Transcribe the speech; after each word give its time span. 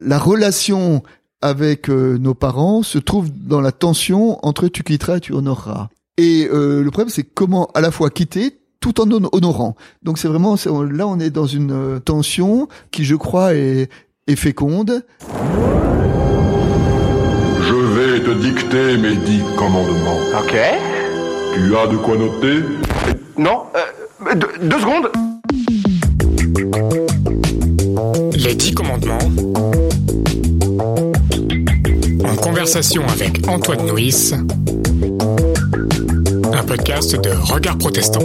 la 0.00 0.18
relation 0.18 1.02
avec 1.40 1.88
euh, 1.88 2.18
nos 2.18 2.34
parents 2.34 2.82
se 2.82 2.98
trouve 2.98 3.30
dans 3.30 3.60
la 3.60 3.72
tension 3.72 4.44
entre 4.44 4.68
tu 4.68 4.82
quitteras 4.82 5.16
et 5.16 5.20
tu 5.20 5.32
honoreras. 5.32 5.88
Et 6.16 6.48
euh, 6.52 6.82
le 6.82 6.90
problème, 6.90 7.10
c'est 7.10 7.22
comment 7.22 7.68
à 7.74 7.80
la 7.80 7.90
fois 7.90 8.10
quitter 8.10 8.58
tout 8.80 9.00
en 9.00 9.10
honorant. 9.32 9.76
Donc 10.02 10.18
c'est 10.18 10.28
vraiment 10.28 10.56
là 10.90 11.06
on 11.06 11.18
est 11.18 11.30
dans 11.30 11.46
une 11.46 11.72
euh, 11.72 11.98
tension 11.98 12.68
qui 12.90 13.04
je 13.04 13.16
crois 13.16 13.54
est, 13.54 13.88
est 14.26 14.36
féconde. 14.36 15.04
Je 17.60 17.74
vais 17.74 18.20
te 18.20 18.30
dicter 18.30 18.96
mes 18.98 19.16
dix 19.16 19.42
commandements. 19.56 20.18
Ok. 20.40 20.56
Tu 21.54 21.76
as 21.76 21.86
de 21.88 21.96
quoi 21.96 22.16
noter? 22.16 22.62
Non, 23.36 23.64
euh, 23.74 24.34
deux, 24.34 24.68
deux 24.68 24.78
secondes. 24.78 25.10
Les 28.34 28.54
dix 28.54 28.74
commandements. 28.74 29.18
En 32.24 32.36
conversation 32.36 33.02
avec 33.08 33.46
Antoine 33.48 33.86
Nuis. 33.92 34.32
Un 36.52 36.64
podcast 36.64 37.16
de 37.20 37.30
Regard 37.52 37.78
Protestant. 37.78 38.20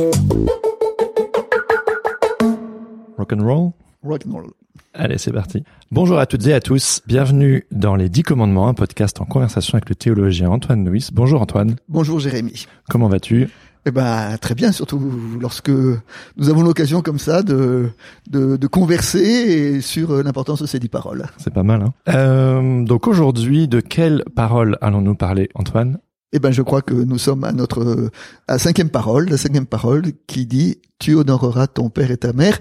Rock'n'roll? 3.17 3.71
Rock'n'roll. 4.03 4.51
Allez, 4.93 5.17
c'est 5.17 5.31
parti. 5.31 5.63
Bonjour 5.91 6.19
à 6.19 6.25
toutes 6.25 6.45
et 6.47 6.53
à 6.53 6.59
tous. 6.59 7.01
Bienvenue 7.07 7.65
dans 7.71 7.95
Les 7.95 8.09
Dix 8.09 8.23
Commandements, 8.23 8.67
un 8.67 8.73
podcast 8.73 9.19
en 9.21 9.25
conversation 9.25 9.75
avec 9.75 9.89
le 9.89 9.95
théologien 9.95 10.49
Antoine 10.49 10.83
Nuis. 10.83 11.09
Bonjour 11.13 11.41
Antoine. 11.41 11.75
Bonjour 11.87 12.19
Jérémy. 12.19 12.67
Comment 12.89 13.09
vas-tu? 13.09 13.49
Eh 13.85 13.91
ben 13.91 14.37
très 14.37 14.55
bien, 14.55 14.71
surtout 14.71 15.01
lorsque 15.41 15.69
nous 15.69 16.49
avons 16.49 16.63
l'occasion 16.63 17.01
comme 17.01 17.19
ça 17.19 17.43
de, 17.43 17.89
de, 18.29 18.55
de 18.55 18.67
converser 18.67 19.81
sur 19.81 20.23
l'importance 20.23 20.61
de 20.61 20.67
ces 20.67 20.79
dix 20.79 20.87
paroles. 20.87 21.25
C'est 21.37 21.53
pas 21.53 21.63
mal, 21.63 21.81
hein 21.81 21.93
euh, 22.09 22.83
Donc 22.85 23.07
aujourd'hui, 23.07 23.67
de 23.67 23.81
quelles 23.81 24.23
paroles 24.35 24.77
allons-nous 24.81 25.15
parler, 25.15 25.49
Antoine? 25.55 25.99
Eh 26.31 26.39
ben 26.39 26.51
je 26.51 26.61
crois 26.61 26.81
que 26.81 26.93
nous 26.93 27.17
sommes 27.17 27.43
à 27.43 27.51
notre 27.51 28.09
à 28.47 28.57
cinquième 28.57 28.89
parole, 28.89 29.29
la 29.29 29.37
cinquième 29.37 29.67
parole 29.67 30.13
qui 30.27 30.47
dit 30.47 30.77
tu 30.97 31.13
honoreras 31.13 31.67
ton 31.67 31.89
père 31.89 32.09
et 32.09 32.17
ta 32.17 32.33
mère 32.33 32.59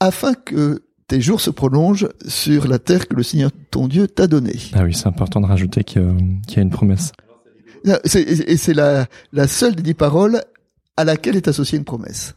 afin 0.00 0.34
que 0.34 0.82
tes 1.06 1.20
jours 1.20 1.40
se 1.40 1.50
prolongent 1.50 2.08
sur 2.26 2.66
la 2.66 2.78
terre 2.78 3.08
que 3.08 3.14
le 3.14 3.22
Seigneur 3.22 3.50
ton 3.70 3.88
Dieu 3.88 4.08
t'a 4.08 4.26
donnée. 4.26 4.58
Ah 4.74 4.84
oui, 4.84 4.94
c'est 4.94 5.06
important 5.06 5.40
de 5.40 5.46
rajouter 5.46 5.84
qu'il 5.84 6.02
y 6.02 6.58
a 6.58 6.62
une 6.62 6.70
promesse. 6.70 7.12
Et 7.84 8.56
c'est 8.56 8.74
la, 8.74 9.06
la 9.32 9.46
seule 9.48 9.74
des 9.74 9.82
dix 9.82 9.94
paroles 9.94 10.42
à 10.96 11.04
laquelle 11.04 11.36
est 11.36 11.48
associée 11.48 11.78
une 11.78 11.84
promesse. 11.84 12.34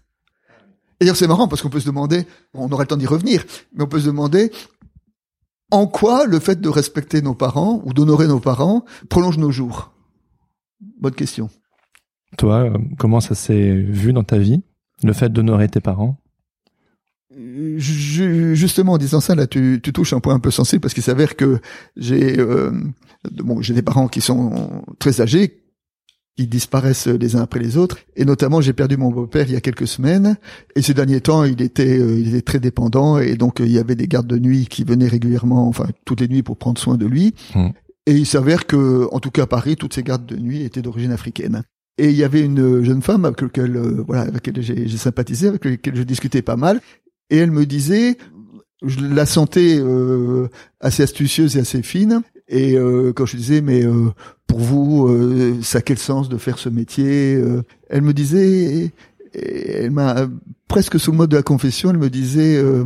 Et 0.99 1.05
d'ailleurs, 1.05 1.15
c'est 1.15 1.27
marrant 1.27 1.47
parce 1.47 1.61
qu'on 1.61 1.69
peut 1.69 1.79
se 1.79 1.85
demander, 1.85 2.25
on 2.53 2.69
aura 2.71 2.83
le 2.83 2.87
temps 2.87 2.97
d'y 2.97 3.05
revenir, 3.05 3.45
mais 3.73 3.83
on 3.83 3.87
peut 3.87 3.99
se 3.99 4.07
demander 4.07 4.51
en 5.71 5.85
quoi 5.87 6.25
le 6.25 6.39
fait 6.39 6.59
de 6.59 6.69
respecter 6.69 7.21
nos 7.21 7.35
parents 7.35 7.81
ou 7.85 7.93
d'honorer 7.93 8.27
nos 8.27 8.39
parents 8.39 8.83
prolonge 9.09 9.37
nos 9.37 9.51
jours. 9.51 9.93
Bonne 10.99 11.13
question. 11.13 11.49
Toi, 12.37 12.63
euh, 12.71 12.77
comment 12.97 13.21
ça 13.21 13.35
s'est 13.35 13.73
vu 13.73 14.11
dans 14.11 14.23
ta 14.23 14.37
vie, 14.37 14.61
le 15.03 15.13
fait 15.13 15.29
d'honorer 15.29 15.69
tes 15.69 15.79
parents? 15.81 16.17
Ju- 17.35 18.55
Justement, 18.55 18.93
en 18.93 18.97
disant 18.97 19.19
ça, 19.19 19.35
là, 19.35 19.45
tu, 19.45 19.79
tu 19.83 19.93
touches 19.93 20.13
un 20.13 20.19
point 20.19 20.33
un 20.33 20.39
peu 20.39 20.51
sensible 20.51 20.81
parce 20.81 20.93
qu'il 20.93 21.03
s'avère 21.03 21.35
que 21.35 21.59
j'ai 21.95 22.39
euh, 22.39 22.71
bon, 23.31 23.61
j'ai 23.61 23.73
des 23.73 23.81
parents 23.81 24.08
qui 24.08 24.22
sont 24.22 24.83
très 25.00 25.22
âgés, 25.22 25.64
qui 26.38 26.47
disparaissent 26.47 27.08
les 27.08 27.36
uns 27.36 27.42
après 27.42 27.59
les 27.59 27.78
autres, 27.78 27.97
et 28.16 28.23
notamment 28.23 28.61
j'ai 28.61 28.73
perdu 28.73 28.95
mon 28.95 29.09
beau-père 29.09 29.47
il 29.47 29.53
y 29.53 29.56
a 29.56 29.61
quelques 29.61 29.88
semaines, 29.88 30.38
et 30.75 30.81
ces 30.83 30.94
derniers 30.94 31.22
temps, 31.22 31.44
il 31.44 31.61
était, 31.61 31.98
euh, 31.98 32.20
il 32.20 32.28
était 32.30 32.42
très 32.44 32.59
dépendant, 32.59 33.17
et 33.17 33.36
donc 33.36 33.59
euh, 33.59 33.66
il 33.66 33.72
y 33.72 33.80
avait 33.80 33.95
des 33.95 34.08
gardes 34.08 34.28
de 34.28 34.38
nuit 34.38 34.67
qui 34.67 34.83
venaient 34.83 35.08
régulièrement, 35.08 35.67
enfin 35.67 35.88
toutes 36.05 36.22
les 36.22 36.28
nuits 36.28 36.44
pour 36.44 36.58
prendre 36.58 36.80
soin 36.80 36.95
de 36.95 37.08
lui, 37.08 37.33
Hmm. 37.55 37.70
et 38.05 38.14
il 38.14 38.25
s'avère 38.28 38.67
que, 38.67 39.08
en 39.11 39.20
tout 39.20 39.31
cas 39.31 39.44
à 39.44 39.48
Paris, 39.48 39.75
toutes 39.78 39.94
ces 39.94 40.03
gardes 40.03 40.25
de 40.25 40.38
nuit 40.38 40.61
étaient 40.64 40.83
d'origine 40.83 41.11
africaine. 41.11 41.64
Et 41.98 42.09
il 42.11 42.16
y 42.16 42.23
avait 42.23 42.42
une 42.42 42.83
jeune 42.83 43.02
femme 43.02 43.25
avec 43.25 43.42
laquelle, 43.42 43.75
euh, 43.75 44.04
voilà, 44.05 44.21
avec 44.21 44.45
laquelle 44.45 44.61
j'ai 44.61 44.98
sympathisé, 44.98 45.48
avec 45.48 45.66
laquelle 45.66 45.95
je 45.95 46.04
discutais 46.04 46.43
pas 46.43 46.55
mal, 46.55 46.82
et 47.32 47.37
elle 47.37 47.49
me 47.49 47.66
disait, 47.66 48.17
je 48.86 48.99
la 48.99 49.26
sentais 49.26 49.77
euh, 49.80 50.48
assez 50.80 51.04
astucieuse 51.04 51.58
et 51.58 51.61
assez 51.61 51.82
fine. 51.82 52.21
Et 52.48 52.77
euh, 52.77 53.11
quand 53.14 53.26
je 53.26 53.36
disais, 53.36 53.61
mais 53.61 53.83
euh, 53.86 54.11
pour 54.45 54.60
vous, 54.60 55.08
euh, 55.08 55.58
ça 55.61 55.80
a 55.80 55.82
quel 55.82 55.98
sens 55.98 56.30
de 56.30 56.38
faire 56.38 56.60
ce 56.60 56.70
métier 56.70 57.36
euh, 57.36 57.64
Elle 57.89 58.04
me 58.04 58.14
disait, 58.14 58.93
elle 59.33 59.92
m'a 59.92 60.27
presque 60.67 60.99
sous 60.99 61.11
le 61.11 61.17
mode 61.17 61.32
de 61.32 61.36
la 61.36 61.43
confession, 61.43 61.89
elle 61.89 61.98
me 61.98 62.10
disait, 62.10 62.55
euh, 62.55 62.86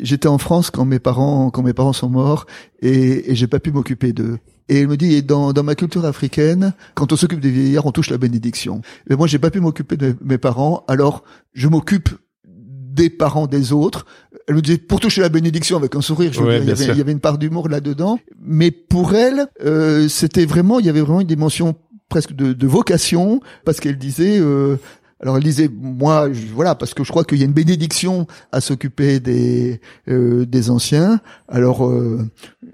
j'étais 0.00 0.28
en 0.28 0.38
France 0.38 0.70
quand 0.70 0.86
mes 0.86 0.98
parents, 0.98 1.50
quand 1.50 1.62
mes 1.62 1.74
parents 1.74 1.92
sont 1.92 2.08
morts, 2.08 2.46
et, 2.80 3.30
et 3.30 3.34
j'ai 3.34 3.46
pas 3.46 3.60
pu 3.60 3.72
m'occuper 3.72 4.12
d'eux. 4.12 4.38
Et 4.70 4.80
elle 4.80 4.88
me 4.88 4.96
dit, 4.96 5.14
et 5.14 5.22
dans, 5.22 5.52
dans 5.52 5.62
ma 5.62 5.74
culture 5.74 6.04
africaine, 6.04 6.72
quand 6.94 7.12
on 7.12 7.16
s'occupe 7.16 7.40
des 7.40 7.50
vieillards, 7.50 7.86
on 7.86 7.92
touche 7.92 8.10
la 8.10 8.18
bénédiction. 8.18 8.82
Mais 9.08 9.16
moi, 9.16 9.26
j'ai 9.26 9.38
pas 9.38 9.50
pu 9.50 9.60
m'occuper 9.60 9.96
de 9.96 10.14
mes 10.22 10.38
parents, 10.38 10.84
alors 10.88 11.24
je 11.52 11.68
m'occupe 11.68 12.10
des 12.46 13.10
parents 13.10 13.46
des 13.46 13.72
autres. 13.72 14.06
Elle 14.48 14.54
me 14.56 14.62
disait 14.62 14.78
pour 14.78 14.98
toucher 14.98 15.20
la 15.20 15.28
bénédiction 15.28 15.76
avec 15.76 15.94
un 15.94 16.00
sourire. 16.00 16.32
Je 16.32 16.40
veux 16.40 16.48
dire, 16.48 16.62
il, 16.62 16.68
y 16.68 16.72
avait, 16.72 16.84
sûr. 16.84 16.94
il 16.94 16.98
y 16.98 17.00
avait 17.02 17.12
une 17.12 17.20
part 17.20 17.38
d'humour 17.38 17.68
là-dedans, 17.68 18.18
mais 18.42 18.70
pour 18.70 19.14
elle, 19.14 19.46
euh, 19.64 20.08
c'était 20.08 20.46
vraiment, 20.46 20.80
il 20.80 20.86
y 20.86 20.88
avait 20.88 21.02
vraiment 21.02 21.20
une 21.20 21.26
dimension 21.28 21.76
presque 22.08 22.32
de, 22.32 22.54
de 22.54 22.66
vocation 22.66 23.40
parce 23.64 23.78
qu'elle 23.78 23.98
disait. 23.98 24.38
Euh, 24.40 24.76
alors 25.20 25.36
elle 25.36 25.42
disait 25.42 25.68
moi 25.68 26.32
je- 26.32 26.46
voilà 26.54 26.76
parce 26.76 26.94
que 26.94 27.02
je 27.02 27.10
crois 27.10 27.24
qu'il 27.24 27.38
y 27.38 27.42
a 27.42 27.44
une 27.44 27.52
bénédiction 27.52 28.28
à 28.52 28.60
s'occuper 28.60 29.18
des 29.18 29.80
euh, 30.08 30.46
des 30.46 30.70
anciens. 30.70 31.20
Alors 31.48 31.84
euh, 31.88 32.24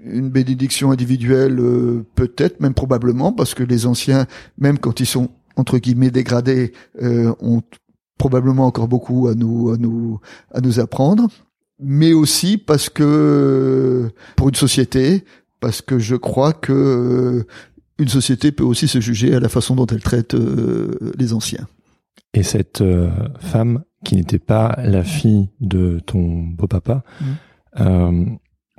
une 0.03 0.29
bénédiction 0.29 0.91
individuelle 0.91 1.59
euh, 1.59 2.05
peut-être 2.13 2.59
même 2.61 2.75
probablement 2.75 3.33
parce 3.33 3.55
que 3.55 3.63
les 3.63 3.87
anciens 3.87 4.27
même 4.59 4.77
quand 4.77 4.99
ils 4.99 5.07
sont 5.07 5.29
entre 5.55 5.79
guillemets 5.79 6.11
dégradés 6.11 6.71
euh, 7.01 7.33
ont 7.39 7.63
probablement 8.19 8.67
encore 8.67 8.87
beaucoup 8.87 9.27
à 9.27 9.33
nous 9.33 9.71
à 9.71 9.77
nous 9.77 10.19
à 10.53 10.61
nous 10.61 10.79
apprendre 10.79 11.27
mais 11.79 12.13
aussi 12.13 12.57
parce 12.57 12.89
que 12.89 14.09
pour 14.35 14.49
une 14.49 14.55
société 14.55 15.23
parce 15.59 15.81
que 15.81 15.99
je 15.99 16.15
crois 16.15 16.53
que 16.53 16.73
euh, 16.73 17.47
une 17.97 18.07
société 18.07 18.51
peut 18.51 18.63
aussi 18.63 18.87
se 18.87 18.99
juger 18.99 19.33
à 19.33 19.39
la 19.39 19.49
façon 19.49 19.75
dont 19.75 19.87
elle 19.87 20.03
traite 20.03 20.35
euh, 20.35 21.13
les 21.17 21.33
anciens. 21.33 21.67
Et 22.33 22.43
cette 22.43 22.81
euh, 22.81 23.09
femme 23.39 23.83
qui 24.03 24.15
n'était 24.15 24.39
pas 24.39 24.75
la 24.83 25.03
fille 25.03 25.49
de 25.61 25.99
ton 26.05 26.41
beau-papa, 26.41 27.03
euh, 27.79 28.25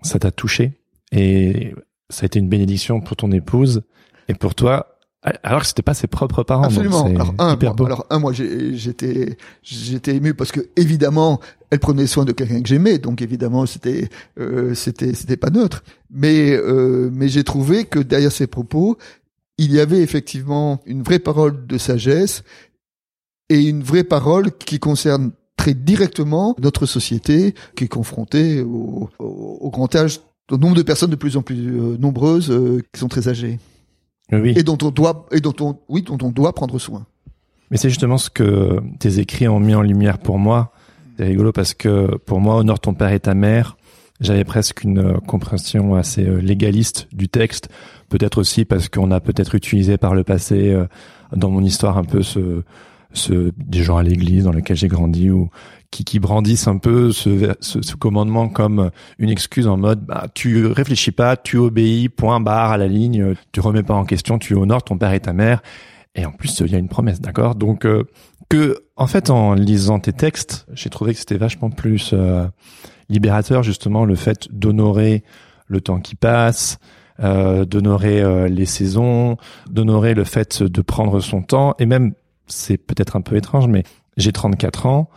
ça 0.02 0.18
t'a 0.18 0.30
touché 0.30 0.80
et 1.10 1.74
ça 2.10 2.24
a 2.24 2.26
été 2.26 2.38
une 2.38 2.48
bénédiction 2.48 3.00
pour 3.00 3.16
ton 3.16 3.32
épouse 3.32 3.82
et 4.28 4.34
pour 4.34 4.54
toi, 4.54 4.95
alors 5.42 5.62
que 5.62 5.66
c'était 5.66 5.82
pas 5.82 5.94
ses 5.94 6.06
propres 6.06 6.42
parents. 6.42 6.64
Absolument. 6.64 7.06
Alors 7.06 7.34
un, 7.38 7.54
hyper 7.54 7.70
moi, 7.70 7.76
beau. 7.76 7.86
alors 7.86 8.06
un, 8.10 8.18
moi 8.18 8.32
j'étais 8.32 9.36
j'étais 9.62 10.16
ému 10.16 10.34
parce 10.34 10.52
que 10.52 10.60
évidemment 10.76 11.40
elle 11.70 11.80
prenait 11.80 12.06
soin 12.06 12.24
de 12.24 12.32
quelqu'un 12.32 12.62
que 12.62 12.68
j'aimais, 12.68 12.98
donc 12.98 13.22
évidemment 13.22 13.66
c'était 13.66 14.08
euh, 14.38 14.74
c'était 14.74 15.14
c'était 15.14 15.36
pas 15.36 15.50
neutre. 15.50 15.82
Mais 16.10 16.52
euh, 16.52 17.10
mais 17.12 17.28
j'ai 17.28 17.44
trouvé 17.44 17.84
que 17.84 17.98
derrière 17.98 18.32
ces 18.32 18.46
propos 18.46 18.98
il 19.58 19.72
y 19.72 19.80
avait 19.80 20.00
effectivement 20.00 20.80
une 20.86 21.02
vraie 21.02 21.18
parole 21.18 21.66
de 21.66 21.78
sagesse 21.78 22.44
et 23.48 23.62
une 23.62 23.82
vraie 23.82 24.04
parole 24.04 24.52
qui 24.52 24.78
concerne 24.78 25.32
très 25.56 25.74
directement 25.74 26.54
notre 26.60 26.86
société 26.86 27.54
qui 27.74 27.84
est 27.84 27.88
confrontée 27.88 28.60
au, 28.60 29.08
au, 29.18 29.58
au 29.60 29.70
grand 29.70 29.94
âge, 29.96 30.20
au 30.50 30.58
nombre 30.58 30.76
de 30.76 30.82
personnes 30.82 31.10
de 31.10 31.16
plus 31.16 31.36
en 31.36 31.42
plus 31.42 31.56
euh, 31.56 31.96
nombreuses 31.98 32.50
euh, 32.50 32.82
qui 32.92 33.00
sont 33.00 33.08
très 33.08 33.28
âgées 33.28 33.58
oui. 34.32 34.54
et 34.56 34.62
dont 34.62 34.78
on 34.82 34.90
doit 34.90 35.26
et 35.32 35.40
dont 35.40 35.54
on 35.60 35.78
oui 35.88 36.02
dont 36.02 36.18
on 36.22 36.30
doit 36.30 36.54
prendre 36.54 36.78
soin. 36.78 37.06
Mais 37.70 37.76
c'est 37.76 37.88
justement 37.88 38.18
ce 38.18 38.30
que 38.30 38.80
tes 38.98 39.18
écrits 39.18 39.48
ont 39.48 39.60
mis 39.60 39.74
en 39.74 39.82
lumière 39.82 40.18
pour 40.18 40.38
moi. 40.38 40.72
C'est 41.16 41.24
rigolo 41.24 41.52
parce 41.52 41.74
que 41.74 42.16
pour 42.18 42.40
moi, 42.40 42.56
honore 42.56 42.80
ton 42.80 42.94
père 42.94 43.12
et 43.12 43.20
ta 43.20 43.34
mère. 43.34 43.76
J'avais 44.20 44.44
presque 44.44 44.82
une 44.82 44.98
euh, 44.98 45.18
compréhension 45.26 45.94
assez 45.94 46.26
euh, 46.26 46.38
légaliste 46.38 47.06
du 47.12 47.28
texte. 47.28 47.68
Peut-être 48.08 48.38
aussi 48.38 48.64
parce 48.64 48.88
qu'on 48.88 49.10
a 49.10 49.20
peut-être 49.20 49.54
utilisé 49.54 49.98
par 49.98 50.14
le 50.14 50.24
passé 50.24 50.70
euh, 50.70 50.86
dans 51.34 51.50
mon 51.50 51.62
histoire 51.62 51.98
un 51.98 52.04
peu 52.04 52.22
ce, 52.22 52.62
ce 53.12 53.52
des 53.58 53.82
gens 53.82 53.98
à 53.98 54.02
l'église 54.02 54.44
dans 54.44 54.52
lesquels 54.52 54.76
j'ai 54.76 54.88
grandi 54.88 55.30
ou 55.30 55.50
qui, 55.96 56.04
qui 56.04 56.18
brandissent 56.18 56.68
un 56.68 56.76
peu 56.76 57.10
ce, 57.10 57.54
ce, 57.60 57.80
ce 57.80 57.94
commandement 57.94 58.48
comme 58.48 58.90
une 59.18 59.30
excuse 59.30 59.66
en 59.66 59.78
mode 59.78 60.04
bah, 60.04 60.26
tu 60.34 60.66
réfléchis 60.66 61.12
pas, 61.12 61.36
tu 61.36 61.56
obéis, 61.56 62.08
point 62.10 62.40
barre 62.40 62.72
à 62.72 62.76
la 62.76 62.86
ligne, 62.86 63.34
tu 63.52 63.60
remets 63.60 63.82
pas 63.82 63.94
en 63.94 64.04
question, 64.04 64.38
tu 64.38 64.54
honores 64.54 64.84
ton 64.84 64.98
père 64.98 65.12
et 65.12 65.20
ta 65.20 65.32
mère. 65.32 65.62
Et 66.14 66.24
en 66.24 66.32
plus, 66.32 66.60
il 66.60 66.72
y 66.72 66.74
a 66.74 66.78
une 66.78 66.88
promesse, 66.88 67.20
d'accord? 67.20 67.54
Donc 67.54 67.84
euh, 67.84 68.04
que, 68.48 68.84
en 68.96 69.06
fait, 69.06 69.30
en 69.30 69.54
lisant 69.54 69.98
tes 69.98 70.12
textes, 70.12 70.66
j'ai 70.72 70.90
trouvé 70.90 71.14
que 71.14 71.18
c'était 71.18 71.36
vachement 71.36 71.70
plus 71.70 72.10
euh, 72.12 72.46
libérateur 73.08 73.62
justement 73.62 74.04
le 74.04 74.14
fait 74.14 74.48
d'honorer 74.50 75.24
le 75.66 75.80
temps 75.80 76.00
qui 76.00 76.14
passe, 76.14 76.78
euh, 77.20 77.64
d'honorer 77.64 78.20
euh, 78.20 78.48
les 78.48 78.66
saisons, 78.66 79.36
d'honorer 79.70 80.14
le 80.14 80.24
fait 80.24 80.62
de 80.62 80.82
prendre 80.82 81.20
son 81.20 81.42
temps 81.42 81.74
et 81.78 81.86
même, 81.86 82.12
c'est 82.46 82.76
peut-être 82.76 83.16
un 83.16 83.22
peu 83.22 83.36
étrange, 83.36 83.66
mais 83.66 83.82
j'ai 84.16 84.32
34 84.32 84.86
ans, 84.86 85.10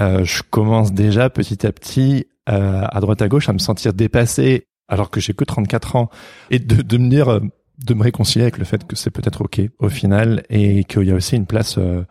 euh, 0.00 0.24
je 0.24 0.42
commence 0.42 0.92
déjà 0.92 1.30
petit 1.30 1.66
à 1.66 1.72
petit 1.72 2.26
euh, 2.48 2.84
à 2.88 3.00
droite 3.00 3.22
à 3.22 3.28
gauche 3.28 3.48
à 3.48 3.52
me 3.52 3.58
sentir 3.58 3.92
dépassé 3.92 4.66
alors 4.88 5.10
que 5.10 5.20
j'ai 5.20 5.34
que 5.34 5.44
34 5.44 5.96
ans 5.96 6.10
et 6.50 6.58
de, 6.58 6.82
de 6.82 6.98
me 6.98 7.08
dire, 7.08 7.40
de 7.84 7.94
me 7.94 8.02
réconcilier 8.02 8.44
avec 8.44 8.58
le 8.58 8.64
fait 8.64 8.86
que 8.86 8.96
c'est 8.96 9.10
peut-être 9.10 9.42
ok 9.42 9.60
au 9.78 9.88
final 9.88 10.44
et 10.48 10.84
qu'il 10.84 11.04
y 11.04 11.10
a 11.10 11.14
aussi 11.14 11.36
une 11.36 11.46
place 11.46 11.78
euh, 11.78 12.04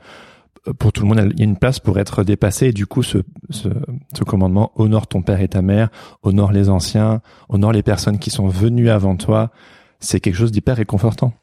pour 0.79 0.91
tout 0.91 1.03
le 1.03 1.07
monde. 1.07 1.29
Il 1.33 1.39
y 1.39 1.43
a 1.43 1.45
une 1.45 1.57
place 1.57 1.79
pour 1.79 1.99
être 1.99 2.23
dépassé 2.23 2.67
et 2.67 2.73
du 2.73 2.85
coup 2.85 3.03
ce, 3.03 3.19
ce, 3.49 3.69
ce 4.13 4.23
commandement 4.23 4.71
honore 4.75 5.07
ton 5.07 5.21
père 5.21 5.41
et 5.41 5.47
ta 5.47 5.61
mère, 5.61 5.89
honore 6.23 6.51
les 6.51 6.69
anciens, 6.69 7.21
honore 7.49 7.71
les 7.71 7.83
personnes 7.83 8.19
qui 8.19 8.29
sont 8.29 8.47
venues 8.47 8.89
avant 8.89 9.15
toi. 9.15 9.51
C'est 9.99 10.19
quelque 10.19 10.35
chose 10.35 10.51
d'hyper 10.51 10.77
réconfortant. 10.77 11.33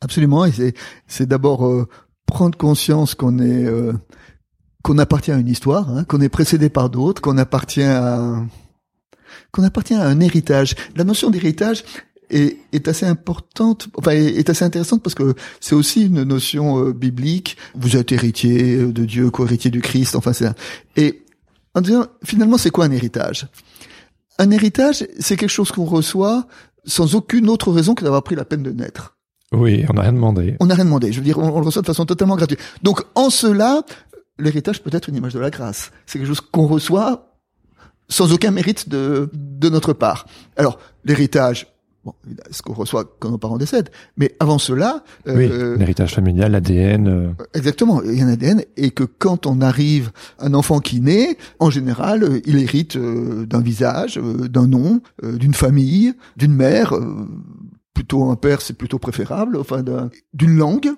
Absolument, 0.00 0.44
et 0.44 0.74
c'est 1.08 1.26
d'abord 1.26 1.66
euh, 1.66 1.88
prendre 2.26 2.56
conscience 2.56 3.16
qu'on 3.16 3.40
est 3.40 3.64
euh, 3.64 3.92
qu'on 4.82 4.98
appartient 4.98 5.32
à 5.32 5.36
une 5.36 5.48
histoire, 5.48 5.90
hein, 5.90 6.04
qu'on 6.04 6.20
est 6.20 6.28
précédé 6.28 6.68
par 6.68 6.90
d'autres, 6.90 7.20
qu'on 7.20 7.38
appartient 7.38 7.82
à 7.82 8.42
qu'on 9.52 9.62
appartient 9.62 9.94
à 9.94 10.06
un 10.06 10.20
héritage. 10.20 10.74
La 10.96 11.04
notion 11.04 11.30
d'héritage 11.30 11.84
est, 12.30 12.58
est 12.72 12.88
assez 12.88 13.06
importante, 13.06 13.88
enfin 13.96 14.12
est 14.12 14.48
assez 14.48 14.64
intéressante 14.64 15.02
parce 15.02 15.14
que 15.14 15.34
c'est 15.60 15.74
aussi 15.74 16.06
une 16.06 16.22
notion 16.22 16.84
euh, 16.84 16.92
biblique. 16.92 17.56
Vous 17.74 17.96
êtes 17.96 18.12
héritier 18.12 18.78
de 18.78 19.04
Dieu, 19.04 19.30
co-héritier 19.30 19.70
du 19.70 19.80
Christ, 19.80 20.16
enfin 20.16 20.32
c'est 20.32 20.48
et 20.96 21.22
en 21.74 21.80
disant 21.80 22.06
finalement 22.24 22.58
c'est 22.58 22.70
quoi 22.70 22.84
un 22.84 22.90
héritage? 22.90 23.46
Un 24.38 24.50
héritage, 24.50 25.04
c'est 25.18 25.36
quelque 25.36 25.50
chose 25.50 25.72
qu'on 25.72 25.84
reçoit 25.84 26.46
sans 26.84 27.14
aucune 27.14 27.48
autre 27.48 27.72
raison 27.72 27.94
que 27.94 28.04
d'avoir 28.04 28.22
pris 28.22 28.36
la 28.36 28.44
peine 28.44 28.62
de 28.62 28.70
naître. 28.70 29.16
Oui, 29.52 29.84
on 29.88 29.94
n'a 29.94 30.02
rien 30.02 30.12
demandé. 30.12 30.56
On 30.60 30.66
n'a 30.66 30.74
rien 30.74 30.84
demandé. 30.84 31.10
Je 31.10 31.18
veux 31.18 31.24
dire, 31.24 31.38
on, 31.38 31.48
on, 31.50 31.60
le 31.60 31.66
reçoit 31.66 31.80
de 31.80 31.86
façon 31.86 32.04
totalement 32.04 32.36
gratuite. 32.36 32.60
Donc, 32.82 33.02
en 33.14 33.30
cela, 33.30 33.82
l'héritage 34.38 34.82
peut 34.82 34.90
être 34.92 35.08
une 35.08 35.16
image 35.16 35.34
de 35.34 35.40
la 35.40 35.50
grâce. 35.50 35.90
C'est 36.06 36.18
quelque 36.18 36.28
chose 36.28 36.40
qu'on 36.40 36.66
reçoit 36.66 37.36
sans 38.08 38.32
aucun 38.32 38.50
mérite 38.50 38.88
de, 38.88 39.30
de 39.32 39.68
notre 39.68 39.92
part. 39.92 40.26
Alors, 40.56 40.78
l'héritage, 41.04 41.66
bon, 42.04 42.14
ce 42.50 42.62
qu'on 42.62 42.72
reçoit 42.72 43.04
quand 43.18 43.30
nos 43.30 43.38
parents 43.38 43.58
décèdent, 43.58 43.90
mais 44.16 44.34
avant 44.40 44.58
cela... 44.58 45.04
Oui, 45.26 45.48
euh, 45.50 45.76
l'héritage 45.76 46.14
familial, 46.14 46.52
l'ADN... 46.52 47.08
Euh... 47.08 47.28
Exactement, 47.54 48.02
il 48.02 48.18
y 48.18 48.22
a 48.22 48.24
un 48.24 48.32
ADN, 48.32 48.62
et 48.76 48.90
que 48.90 49.04
quand 49.04 49.46
on 49.46 49.60
arrive, 49.60 50.10
un 50.38 50.54
enfant 50.54 50.80
qui 50.80 51.00
naît, 51.00 51.36
en 51.58 51.68
général, 51.68 52.24
euh, 52.24 52.40
il 52.46 52.58
hérite 52.58 52.96
euh, 52.96 53.44
d'un 53.44 53.60
visage, 53.60 54.16
d'un 54.16 54.66
nom, 54.66 55.02
d'une 55.22 55.54
famille, 55.54 56.14
d'une 56.36 56.54
mère 56.54 56.94
plutôt 57.92 58.30
un 58.30 58.36
père, 58.36 58.60
c'est 58.60 58.74
plutôt 58.74 59.00
préférable, 59.00 59.56
enfin 59.56 59.82
d'une 60.32 60.56
langue. 60.56 60.92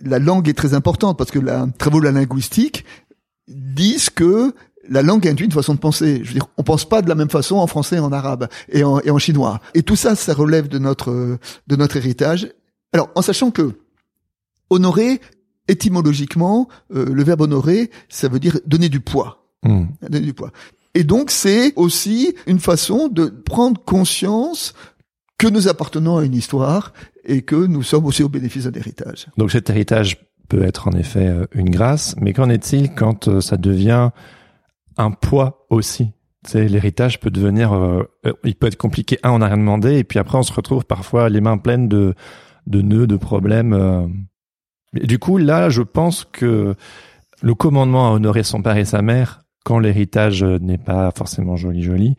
La 0.00 0.18
langue 0.18 0.48
est 0.48 0.54
très 0.54 0.74
importante 0.74 1.18
parce 1.18 1.30
que 1.30 1.38
la 1.38 1.66
travaux 1.78 2.00
de 2.00 2.04
la 2.04 2.12
linguistique 2.12 2.84
disent 3.48 4.10
que 4.10 4.54
la 4.88 5.02
langue 5.02 5.28
induit 5.28 5.46
une 5.46 5.52
façon 5.52 5.74
de 5.74 5.78
penser. 5.78 6.20
Je 6.22 6.28
veux 6.28 6.34
dire, 6.34 6.46
on 6.56 6.62
pense 6.62 6.88
pas 6.88 7.02
de 7.02 7.08
la 7.08 7.14
même 7.14 7.30
façon 7.30 7.56
en 7.56 7.66
français, 7.66 7.98
en 7.98 8.12
arabe 8.12 8.48
et 8.70 8.82
en, 8.82 9.00
et 9.00 9.10
en 9.10 9.18
chinois. 9.18 9.60
Et 9.74 9.82
tout 9.82 9.96
ça, 9.96 10.16
ça 10.16 10.34
relève 10.34 10.68
de 10.68 10.78
notre 10.78 11.38
de 11.66 11.76
notre 11.76 11.96
héritage. 11.96 12.52
Alors, 12.92 13.10
en 13.14 13.22
sachant 13.22 13.50
que 13.50 13.72
honorer, 14.70 15.20
étymologiquement, 15.68 16.68
euh, 16.94 17.06
le 17.12 17.22
verbe 17.22 17.42
honorer, 17.42 17.90
ça 18.08 18.28
veut 18.28 18.40
dire 18.40 18.58
donner 18.66 18.88
du 18.88 19.00
poids. 19.00 19.46
Mmh. 19.62 19.84
Donner 20.08 20.26
du 20.26 20.34
poids. 20.34 20.50
Et 20.94 21.04
donc, 21.04 21.30
c'est 21.30 21.72
aussi 21.76 22.34
une 22.46 22.58
façon 22.58 23.08
de 23.08 23.26
prendre 23.26 23.80
conscience 23.84 24.74
que 25.40 25.48
nous 25.48 25.68
appartenons 25.68 26.18
à 26.18 26.24
une 26.24 26.34
histoire 26.34 26.92
et 27.24 27.40
que 27.40 27.56
nous 27.56 27.82
sommes 27.82 28.04
aussi 28.04 28.22
au 28.22 28.28
bénéfice 28.28 28.64
d'un 28.64 28.78
héritage. 28.78 29.26
Donc 29.38 29.50
cet 29.50 29.70
héritage 29.70 30.18
peut 30.48 30.62
être 30.62 30.86
en 30.86 30.92
effet 30.92 31.26
euh, 31.26 31.46
une 31.52 31.70
grâce, 31.70 32.14
mais 32.20 32.34
qu'en 32.34 32.50
est-il 32.50 32.94
quand 32.94 33.28
euh, 33.28 33.40
ça 33.40 33.56
devient 33.56 34.10
un 34.98 35.10
poids 35.10 35.66
aussi? 35.70 36.12
C'est 36.46 36.68
l'héritage 36.68 37.20
peut 37.20 37.30
devenir, 37.30 37.72
euh, 37.72 38.02
il 38.44 38.54
peut 38.54 38.66
être 38.66 38.76
compliqué. 38.76 39.18
Un, 39.22 39.30
on 39.30 39.38
n'a 39.38 39.46
rien 39.46 39.56
demandé, 39.56 39.96
et 39.98 40.04
puis 40.04 40.18
après, 40.18 40.36
on 40.36 40.42
se 40.42 40.52
retrouve 40.52 40.84
parfois 40.84 41.30
les 41.30 41.40
mains 41.40 41.58
pleines 41.58 41.88
de 41.88 42.14
de 42.66 42.82
nœuds, 42.82 43.06
de 43.06 43.16
problèmes. 43.16 44.22
Du 44.92 45.18
coup, 45.18 45.38
là, 45.38 45.70
je 45.70 45.82
pense 45.82 46.24
que 46.24 46.74
le 47.42 47.54
commandement 47.54 48.08
à 48.08 48.12
honorer 48.12 48.42
son 48.42 48.62
père 48.62 48.76
et 48.76 48.84
sa 48.84 49.02
mère, 49.02 49.42
quand 49.64 49.78
l'héritage 49.78 50.44
n'est 50.44 50.78
pas 50.78 51.10
forcément 51.10 51.56
joli 51.56 51.82
joli, 51.82 52.16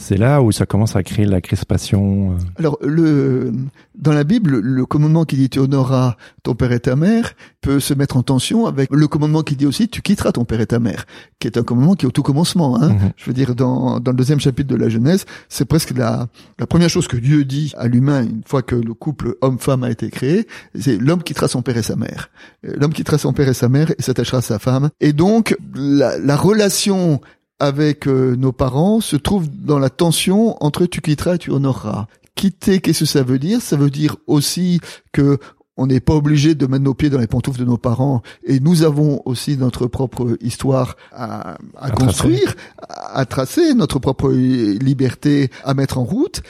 c'est 0.00 0.16
là 0.16 0.40
où 0.42 0.50
ça 0.50 0.64
commence 0.64 0.96
à 0.96 1.02
créer 1.02 1.26
la 1.26 1.40
crispation. 1.40 2.32
euh. 2.32 2.34
Alors, 2.58 2.78
le, 2.82 3.52
dans 3.98 4.12
la 4.12 4.24
Bible, 4.24 4.58
le 4.60 4.86
commandement 4.86 5.24
qui 5.26 5.36
dit 5.36 5.50
tu 5.50 5.58
honoreras 5.58 6.16
ton 6.42 6.54
père 6.54 6.72
et 6.72 6.80
ta 6.80 6.96
mère 6.96 7.32
peut 7.60 7.80
se 7.80 7.92
mettre 7.92 8.16
en 8.16 8.22
tension 8.22 8.64
avec 8.66 8.88
le 8.90 9.06
commandement 9.08 9.42
qui 9.42 9.56
dit 9.56 9.66
aussi 9.66 9.88
tu 9.88 10.00
quitteras 10.00 10.32
ton 10.32 10.44
père 10.46 10.60
et 10.60 10.66
ta 10.66 10.78
mère, 10.80 11.04
qui 11.38 11.46
est 11.48 11.58
un 11.58 11.62
commandement 11.62 11.94
qui 11.94 12.06
est 12.06 12.08
au 12.08 12.12
tout 12.12 12.22
commencement. 12.22 12.80
Hein. 12.80 12.88
Mhm. 12.94 13.12
Je 13.16 13.24
veux 13.26 13.34
dire, 13.34 13.54
dans, 13.54 14.00
dans 14.00 14.12
le 14.12 14.16
deuxième 14.16 14.40
chapitre 14.40 14.68
de 14.70 14.76
la 14.76 14.88
Genèse, 14.88 15.26
c'est 15.50 15.66
presque 15.66 15.90
la, 15.96 16.28
la 16.58 16.66
première 16.66 16.88
chose 16.88 17.06
que 17.06 17.18
Dieu 17.18 17.44
dit 17.44 17.72
à 17.76 17.86
l'humain 17.86 18.22
une 18.22 18.42
fois 18.46 18.62
que 18.62 18.74
le 18.76 18.94
couple 18.94 19.36
homme-femme 19.42 19.84
a 19.84 19.90
été 19.90 20.08
créé, 20.10 20.46
c'est 20.78 20.96
l'homme 20.96 21.22
quittera 21.22 21.46
son 21.46 21.60
père 21.60 21.76
et 21.76 21.82
sa 21.82 21.96
mère. 21.96 22.30
Euh, 22.66 22.74
L'homme 22.80 22.92
quittera 22.94 23.18
son 23.18 23.32
père 23.34 23.48
et 23.48 23.54
sa 23.54 23.68
mère 23.68 23.90
et 23.98 24.02
s'attachera 24.02 24.38
à 24.38 24.42
sa 24.42 24.58
femme. 24.58 24.88
Et 25.00 25.12
donc, 25.12 25.56
la, 25.74 26.18
la 26.18 26.36
relation 26.36 27.20
avec 27.60 28.08
euh, 28.08 28.34
nos 28.36 28.52
parents 28.52 29.00
se 29.00 29.16
trouve 29.16 29.48
dans 29.48 29.78
la 29.78 29.90
tension 29.90 30.56
entre 30.64 30.86
tu 30.86 31.00
quitteras 31.00 31.34
et 31.36 31.38
tu 31.38 31.50
honoreras. 31.50 32.06
Quitter, 32.34 32.80
qu'est-ce 32.80 33.00
que 33.00 33.04
ça 33.06 33.22
veut 33.22 33.38
dire? 33.38 33.60
Ça 33.60 33.76
veut 33.76 33.90
dire 33.90 34.16
aussi 34.26 34.80
que 35.12 35.38
on 35.76 35.86
n'est 35.86 36.00
pas 36.00 36.14
obligé 36.14 36.54
de 36.54 36.66
mettre 36.66 36.84
nos 36.84 36.92
pieds 36.94 37.08
dans 37.10 37.18
les 37.20 37.26
pantoufles 37.26 37.60
de 37.60 37.64
nos 37.64 37.78
parents 37.78 38.22
et 38.44 38.60
nous 38.60 38.82
avons 38.82 39.22
aussi 39.24 39.56
notre 39.56 39.86
propre 39.86 40.36
histoire 40.42 40.96
à, 41.12 41.52
à, 41.52 41.86
À 41.86 41.90
construire, 41.90 42.54
à, 42.78 43.18
à 43.20 43.24
tracer, 43.24 43.72
notre 43.74 43.98
propre 43.98 44.30
liberté 44.30 45.50
à 45.64 45.74
mettre 45.74 45.98
en 45.98 46.04
route. 46.04 46.42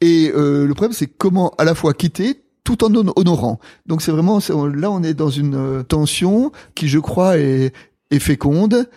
Et 0.00 0.30
euh, 0.34 0.66
le 0.66 0.74
problème, 0.74 0.92
c'est 0.94 1.06
comment 1.08 1.52
à 1.58 1.64
la 1.64 1.74
fois 1.74 1.94
quitter 1.94 2.42
tout 2.64 2.84
en 2.84 2.94
hon- 2.94 3.12
honorant. 3.16 3.58
Donc 3.86 4.02
c'est 4.02 4.12
vraiment 4.12 4.38
là 4.74 4.90
on 4.90 5.02
est 5.02 5.14
dans 5.14 5.30
une 5.30 5.54
euh, 5.56 5.82
tension 5.82 6.52
qui 6.74 6.88
je 6.88 6.98
crois 6.98 7.38
est, 7.38 7.72
est 8.10 8.18
féconde 8.18 8.88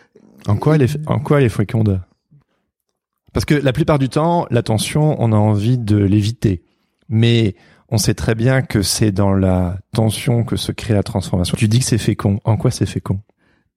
En 0.47 0.57
quoi 0.57 0.75
elle 0.75 0.83
est, 0.83 0.97
en 1.07 1.19
quoi 1.19 1.39
elle 1.39 1.45
est 1.45 1.49
féconde? 1.49 2.01
Parce 3.33 3.45
que 3.45 3.55
la 3.55 3.73
plupart 3.73 3.99
du 3.99 4.09
temps, 4.09 4.45
l'attention, 4.51 5.15
on 5.19 5.31
a 5.31 5.37
envie 5.37 5.77
de 5.77 5.97
l'éviter. 5.97 6.63
Mais 7.09 7.55
on 7.89 7.97
sait 7.97 8.13
très 8.13 8.35
bien 8.35 8.61
que 8.61 8.81
c'est 8.81 9.11
dans 9.11 9.33
la 9.33 9.77
tension 9.93 10.43
que 10.43 10.55
se 10.55 10.71
crée 10.71 10.93
la 10.93 11.03
transformation. 11.03 11.55
Tu 11.57 11.67
dis 11.67 11.79
que 11.79 11.85
c'est 11.85 11.97
fécond. 11.97 12.39
En 12.43 12.57
quoi 12.57 12.71
c'est 12.71 12.85
fécond? 12.85 13.19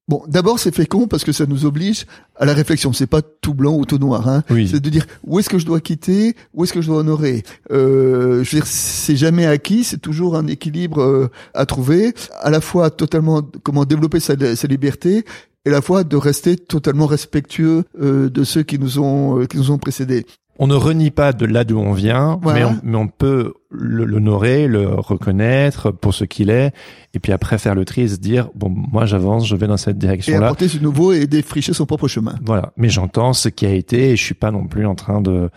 Bon, 0.09 0.23
d'abord 0.29 0.61
c'est 0.61 0.73
fécond 0.73 1.09
parce 1.09 1.25
que 1.25 1.33
ça 1.33 1.47
nous 1.47 1.65
oblige 1.65 2.07
à 2.37 2.45
la 2.45 2.55
réflexion. 2.55 2.93
C'est 2.93 3.09
pas 3.09 3.23
tout 3.23 3.55
blanc 3.55 3.75
ou 3.75 3.85
tout 3.85 3.99
noir. 3.99 4.29
Hein. 4.29 4.45
Oui. 4.51 4.69
C'est 4.69 4.79
de 4.79 4.89
dire 4.89 5.05
où 5.25 5.41
est-ce 5.41 5.49
que 5.49 5.59
je 5.59 5.67
dois 5.67 5.81
quitter, 5.81 6.37
où 6.55 6.63
est-ce 6.63 6.73
que 6.73 6.81
je 6.81 6.87
dois 6.87 6.99
honorer? 6.99 7.43
Euh, 7.73 8.45
je 8.45 8.51
veux 8.51 8.61
dire, 8.61 8.67
c'est 8.67 9.17
jamais 9.17 9.47
acquis. 9.47 9.83
C'est 9.83 9.99
toujours 9.99 10.37
un 10.37 10.47
équilibre 10.47 11.03
euh, 11.03 11.29
à 11.55 11.67
trouver. 11.67 12.15
À 12.41 12.51
la 12.51 12.61
fois 12.61 12.91
totalement 12.91 13.43
comment 13.65 13.85
développer 13.85 14.21
sa, 14.21 14.35
sa 14.55 14.69
liberté 14.69 15.25
et 15.67 15.71
la 15.71 15.83
fois 15.83 16.03
de 16.05 16.17
rester 16.17 16.57
totalement 16.57 17.05
respectueux 17.07 17.85
euh, 18.01 18.31
de 18.31 18.45
ceux 18.45 18.63
qui 18.63 18.79
nous 18.79 18.99
ont 18.99 19.41
euh, 19.41 19.45
qui 19.47 19.59
nous 19.59 19.71
ont 19.71 19.77
précédés. 19.79 20.25
On 20.59 20.67
ne 20.67 20.75
renie 20.75 21.11
pas 21.11 21.35
de 21.35 21.45
là 21.45 21.65
d'où 21.65 21.79
on 21.79 21.93
vient, 21.93 22.39
Voilà. 22.41 22.59
mais, 22.61 22.65
on, 22.65 22.81
mais 22.83 22.97
on 22.97 23.09
peut 23.09 23.53
l'honorer, 23.71 24.67
le 24.69 24.89
reconnaître 24.89 25.91
pour 25.91 26.15
ce 26.15 26.25
qu'il 26.25 26.49
est, 26.49 26.73
et 27.13 27.19
puis 27.19 27.33
après 27.33 27.59
faire 27.59 27.75
le 27.75 27.85
tri 27.85 28.03
et 28.03 28.09
se 28.09 28.17
dire 28.17 28.49
bon, 28.55 28.71
moi 28.71 29.05
j'avance, 29.05 29.47
je 29.47 29.55
vais 29.55 29.67
dans 29.67 29.77
cette 29.77 29.97
Et 29.97 30.01
direction-là. 30.01 30.47
apporter 30.47 30.69
ce 30.69 30.79
nouveau 30.79 31.13
et 31.13 31.27
défricher 31.27 31.75
son 31.75 31.85
propre 31.85 32.09
chemin. 32.09 32.37
Voilà. 32.45 32.73
Mais 32.79 32.89
j'entends 32.89 33.35
ce 33.35 33.51
qui 33.51 33.67
a 33.67 33.73
été 33.75 34.13
et 34.13 34.17
je 34.17 34.23
suis 34.25 34.35
pas 34.35 34.51
non 34.51 34.67
plus 34.67 34.87
en 34.87 34.95
train 34.95 35.21
de, 35.21 35.51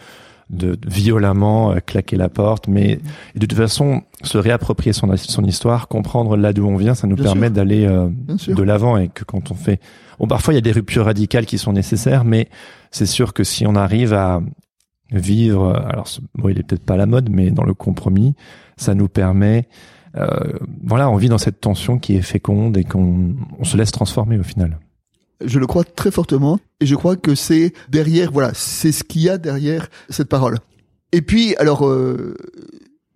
de 0.49 0.77
violemment 0.85 1.71
euh, 1.71 1.77
claquer 1.85 2.17
la 2.17 2.27
porte. 2.27 2.67
Mais 2.67 2.99
et 3.35 3.39
de 3.39 3.45
toute 3.45 3.57
façon, 3.57 4.01
se 4.23 4.37
réapproprier 4.37 4.93
son, 4.93 5.15
son 5.15 5.43
histoire, 5.43 5.87
comprendre 5.87 6.35
là 6.35 6.53
d'où 6.53 6.65
on 6.65 6.75
vient, 6.75 6.93
ça 6.93 7.07
nous 7.07 7.15
Bien 7.15 7.25
permet 7.25 7.49
d'aller 7.49 7.85
euh, 7.85 8.09
de 8.47 8.63
l'avant 8.63 8.97
et 8.97 9.07
que 9.09 9.23
quand 9.23 9.51
on 9.51 9.55
fait, 9.55 9.79
bon, 10.19 10.27
parfois 10.27 10.53
il 10.53 10.57
y 10.57 10.59
a 10.59 10.61
des 10.61 10.71
ruptures 10.71 11.05
radicales 11.05 11.45
qui 11.45 11.57
sont 11.57 11.73
nécessaires, 11.73 12.25
mais 12.25 12.49
c'est 12.91 13.05
sûr 13.05 13.33
que 13.33 13.43
si 13.43 13.65
on 13.65 13.75
arrive 13.75 14.13
à 14.13 14.41
vivre, 15.11 15.75
alors 15.89 16.07
ce 16.07 16.21
mot 16.37 16.49
il 16.49 16.59
est 16.59 16.63
peut-être 16.63 16.83
pas 16.83 16.95
à 16.95 16.97
la 16.97 17.05
mode, 17.05 17.29
mais 17.29 17.51
dans 17.51 17.63
le 17.63 17.73
compromis, 17.73 18.35
ça 18.77 18.93
nous 18.93 19.07
permet, 19.07 19.67
euh, 20.15 20.27
voilà, 20.83 21.09
on 21.09 21.15
vit 21.15 21.29
dans 21.29 21.37
cette 21.37 21.61
tension 21.61 21.99
qui 21.99 22.15
est 22.15 22.21
féconde 22.21 22.77
et 22.77 22.83
qu'on 22.83 23.35
on 23.57 23.63
se 23.63 23.77
laisse 23.77 23.91
transformer 23.91 24.37
au 24.37 24.43
final. 24.43 24.79
Je 25.43 25.59
le 25.59 25.67
crois 25.67 25.85
très 25.85 26.11
fortement 26.11 26.59
et 26.81 26.85
je 26.85 26.95
crois 26.95 27.15
que 27.15 27.35
c'est 27.35 27.73
derrière, 27.89 28.31
voilà, 28.31 28.51
c'est 28.53 28.91
ce 28.91 29.03
qu'il 29.03 29.21
y 29.21 29.29
a 29.29 29.37
derrière 29.37 29.87
cette 30.09 30.27
parole. 30.27 30.57
Et 31.11 31.21
puis, 31.21 31.55
alors, 31.55 31.87
euh, 31.87 32.35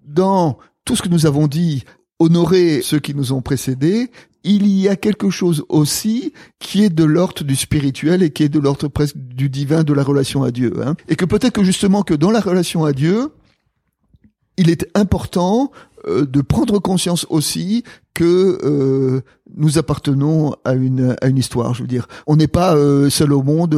dans 0.05 0.57
tout 0.85 0.95
ce 0.95 1.01
que 1.01 1.09
nous 1.09 1.25
avons 1.25 1.47
dit, 1.47 1.83
honorer 2.19 2.81
ceux 2.81 2.99
qui 2.99 3.13
nous 3.13 3.31
ont 3.33 3.41
précédés, 3.41 4.09
il 4.43 4.67
y 4.67 4.89
a 4.89 4.95
quelque 4.95 5.29
chose 5.29 5.63
aussi 5.69 6.33
qui 6.59 6.83
est 6.83 6.89
de 6.89 7.03
l'ordre 7.03 7.43
du 7.43 7.55
spirituel 7.55 8.23
et 8.23 8.31
qui 8.31 8.43
est 8.43 8.49
de 8.49 8.59
l'ordre 8.59 8.87
presque 8.89 9.17
du 9.17 9.49
divin 9.49 9.83
de 9.83 9.93
la 9.93 10.03
relation 10.03 10.43
à 10.43 10.51
Dieu. 10.51 10.73
Hein. 10.85 10.95
Et 11.07 11.15
que 11.15 11.25
peut-être 11.25 11.53
que 11.53 11.63
justement 11.63 12.03
que 12.03 12.13
dans 12.13 12.31
la 12.31 12.41
relation 12.41 12.83
à 12.83 12.91
Dieu, 12.91 13.29
il 14.57 14.69
est 14.69 14.85
important 14.95 15.71
de 16.07 16.41
prendre 16.41 16.79
conscience 16.79 17.25
aussi 17.29 17.83
que 18.13 18.59
euh, 18.63 19.21
nous 19.57 19.79
appartenons 19.79 20.53
à 20.63 20.73
une 20.73 21.15
à 21.21 21.27
une 21.27 21.37
histoire. 21.37 21.73
Je 21.73 21.81
veux 21.81 21.87
dire, 21.87 22.07
on 22.27 22.35
n'est 22.35 22.47
pas 22.47 22.75
euh, 22.75 23.09
seul 23.09 23.33
au 23.33 23.41
monde, 23.41 23.75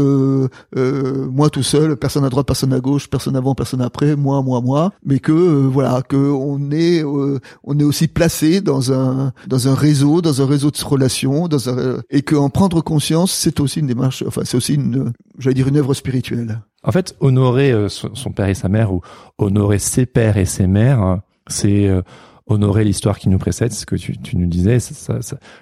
moi 0.76 1.50
tout 1.50 1.64
seul, 1.64 1.96
personne 1.96 2.26
à 2.26 2.30
droite, 2.30 2.46
personne 2.46 2.74
à 2.74 2.80
gauche, 2.80 3.10
personne 3.10 3.36
avant, 3.36 3.56
personne 3.56 3.82
après, 3.82 4.16
moi, 4.16 4.42
moi, 4.42 4.62
moi, 4.62 4.92
mais 5.06 5.20
que 5.20 5.32
voilà, 5.32 6.02
que 6.02 6.18
on 6.18 6.72
est 6.72 7.04
on 7.04 7.80
est 7.80 7.84
aussi 7.84 8.08
placé 8.08 8.62
dans 8.62 8.92
un 8.92 9.32
dans 9.48 9.68
un 9.68 9.76
réseau, 9.76 10.22
dans 10.22 10.42
un 10.42 10.46
réseau 10.46 10.72
de 10.72 10.84
relations, 10.84 11.48
dans 11.48 11.70
un 11.70 12.02
et 12.10 12.22
que 12.22 12.36
en 12.36 12.50
prendre 12.50 12.82
conscience, 12.82 13.32
c'est 13.32 13.60
aussi 13.60 13.80
une 13.80 13.88
démarche, 13.88 14.24
enfin 14.28 14.42
c'est 14.44 14.58
aussi 14.58 14.76
une, 14.76 15.14
j'allais 15.38 15.54
dire 15.54 15.68
une 15.68 15.78
œuvre 15.78 15.94
spirituelle. 15.94 16.62
En 16.84 16.92
fait, 16.92 17.16
honorer 17.20 17.72
euh, 17.72 17.90
son 17.90 18.32
père 18.32 18.48
et 18.48 18.54
sa 18.54 18.70
mère 18.70 18.94
ou 18.94 19.02
honorer 19.38 19.80
ses 19.80 20.06
pères 20.06 20.38
et 20.38 20.46
ses 20.46 20.68
mères, 20.68 21.20
c'est 21.48 21.88
euh, 21.88 22.02
honorer 22.48 22.84
l'histoire 22.84 23.20
qui 23.20 23.30
nous 23.30 23.38
précède, 23.38 23.72
ce 23.72 23.86
que 23.86 23.96
tu, 23.96 24.16
nous 24.36 24.48
disais. 24.48 24.78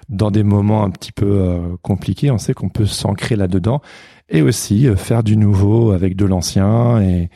Dans 0.08 0.30
des 0.30 0.42
moments 0.42 0.84
un 0.84 0.90
petit 0.90 1.12
peu 1.12 1.26
euh, 1.26 1.76
compliqués, 1.82 2.30
on 2.30 2.38
sait 2.38 2.54
qu'on 2.54 2.68
peut 2.68 2.86
s'ancrer 2.86 3.36
là-dedans 3.36 3.80
et 4.28 4.42
aussi 4.42 4.88
faire 4.96 5.22
du 5.22 5.36
nouveau 5.36 5.92
avec 5.92 6.16
de 6.16 6.24
l'ancien 6.24 7.00
et, 7.02 7.30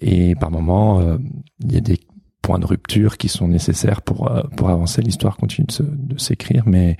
et 0.00 0.34
par 0.36 0.50
moments, 0.50 1.00
il 1.60 1.72
y 1.72 1.76
a 1.76 1.80
des 1.80 1.98
points 2.42 2.60
de 2.60 2.66
rupture 2.66 3.16
qui 3.16 3.28
sont 3.28 3.48
nécessaires 3.48 4.02
pour 4.02 4.30
pour 4.56 4.70
avancer. 4.70 5.02
L'histoire 5.02 5.36
continue 5.36 5.66
de 5.68 6.18
s'écrire, 6.18 6.62
mais 6.66 6.96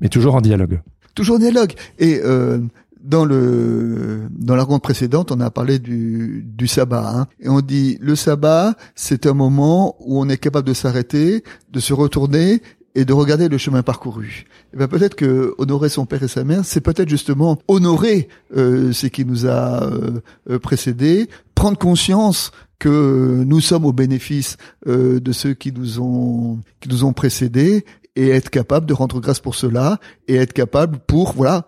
mais 0.00 0.08
toujours 0.08 0.34
en 0.34 0.40
dialogue. 0.40 0.80
Toujours 1.14 1.36
en 1.36 1.40
dialogue. 1.40 1.72
Et 1.98 2.20
euh, 2.22 2.60
dans 3.08 3.24
le 3.24 4.28
dans 4.30 4.54
la 4.54 4.62
ronde 4.62 4.82
précédente, 4.82 5.32
on 5.32 5.40
a 5.40 5.50
parlé 5.50 5.78
du, 5.78 6.44
du 6.46 6.68
sabbat, 6.68 7.08
hein, 7.08 7.26
et 7.40 7.48
on 7.48 7.60
dit 7.60 7.98
le 8.00 8.14
sabbat, 8.14 8.74
c'est 8.94 9.26
un 9.26 9.32
moment 9.32 9.96
où 10.00 10.20
on 10.20 10.28
est 10.28 10.36
capable 10.36 10.68
de 10.68 10.74
s'arrêter, 10.74 11.42
de 11.72 11.80
se 11.80 11.94
retourner 11.94 12.62
et 12.94 13.04
de 13.04 13.12
regarder 13.12 13.48
le 13.48 13.56
chemin 13.58 13.82
parcouru. 13.82 14.44
Et 14.74 14.76
ben 14.76 14.88
peut-être 14.88 15.14
que 15.14 15.54
honorer 15.56 15.88
son 15.88 16.04
père 16.04 16.22
et 16.22 16.28
sa 16.28 16.44
mère, 16.44 16.64
c'est 16.64 16.80
peut-être 16.80 17.08
justement 17.08 17.58
honorer 17.66 18.28
euh, 18.56 18.92
ce 18.92 19.06
qui 19.06 19.24
nous 19.24 19.46
a 19.46 19.84
euh, 19.84 20.20
euh, 20.50 20.58
précédé, 20.58 21.28
prendre 21.54 21.78
conscience 21.78 22.52
que 22.78 23.42
nous 23.44 23.60
sommes 23.60 23.86
au 23.86 23.92
bénéfice 23.92 24.56
euh, 24.86 25.18
de 25.18 25.32
ceux 25.32 25.54
qui 25.54 25.72
nous 25.72 26.00
ont 26.00 26.60
qui 26.80 26.88
nous 26.88 27.04
ont 27.04 27.12
précédés 27.12 27.84
et 28.16 28.30
être 28.30 28.50
capable 28.50 28.86
de 28.86 28.94
rendre 28.94 29.20
grâce 29.20 29.40
pour 29.40 29.54
cela 29.54 29.98
et 30.26 30.36
être 30.36 30.52
capable 30.52 30.98
pour 30.98 31.32
voilà 31.32 31.66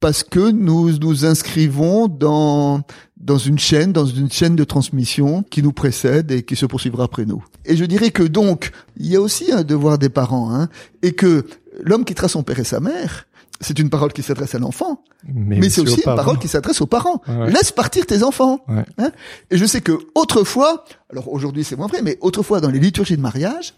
parce 0.00 0.22
que 0.22 0.50
nous 0.50 0.96
nous 0.98 1.24
inscrivons 1.24 2.08
dans 2.08 2.82
dans 3.16 3.38
une 3.38 3.58
chaîne, 3.58 3.92
dans 3.92 4.06
une 4.06 4.30
chaîne 4.30 4.54
de 4.54 4.64
transmission 4.64 5.42
qui 5.42 5.62
nous 5.62 5.72
précède 5.72 6.30
et 6.30 6.44
qui 6.44 6.54
se 6.54 6.66
poursuivra 6.66 7.04
après 7.04 7.26
nous. 7.26 7.44
Et 7.64 7.76
je 7.76 7.84
dirais 7.84 8.10
que 8.10 8.22
donc 8.22 8.70
il 8.96 9.06
y 9.06 9.16
a 9.16 9.20
aussi 9.20 9.50
un 9.52 9.64
devoir 9.64 9.98
des 9.98 10.08
parents, 10.08 10.54
hein, 10.54 10.68
et 11.02 11.12
que 11.12 11.44
l'homme 11.82 12.04
quittera 12.04 12.28
son 12.28 12.42
père 12.42 12.60
et 12.60 12.64
sa 12.64 12.80
mère. 12.80 13.26
C'est 13.60 13.80
une 13.80 13.90
parole 13.90 14.12
qui 14.12 14.22
s'adresse 14.22 14.54
à 14.54 14.60
l'enfant, 14.60 15.02
mais, 15.26 15.68
c'est 15.68 15.80
aussi 15.80 15.96
une 15.96 16.02
parole 16.04 16.38
qui 16.38 16.46
s'adresse 16.46 16.80
aux 16.80 16.86
parents. 16.86 17.20
Laisse 17.48 17.72
partir 17.72 18.06
tes 18.06 18.22
enfants. 18.22 18.60
Hein 18.68 19.10
et 19.50 19.58
je 19.58 19.64
sais 19.64 19.80
que 19.80 19.98
autrefois, 20.14 20.84
alors 21.10 21.32
aujourd'hui 21.32 21.64
c'est 21.64 21.74
moins 21.74 21.88
vrai, 21.88 22.02
mais 22.02 22.18
autrefois 22.20 22.60
dans 22.60 22.70
les 22.70 22.78
liturgies 22.78 23.16
de 23.16 23.22
mariage, 23.22 23.74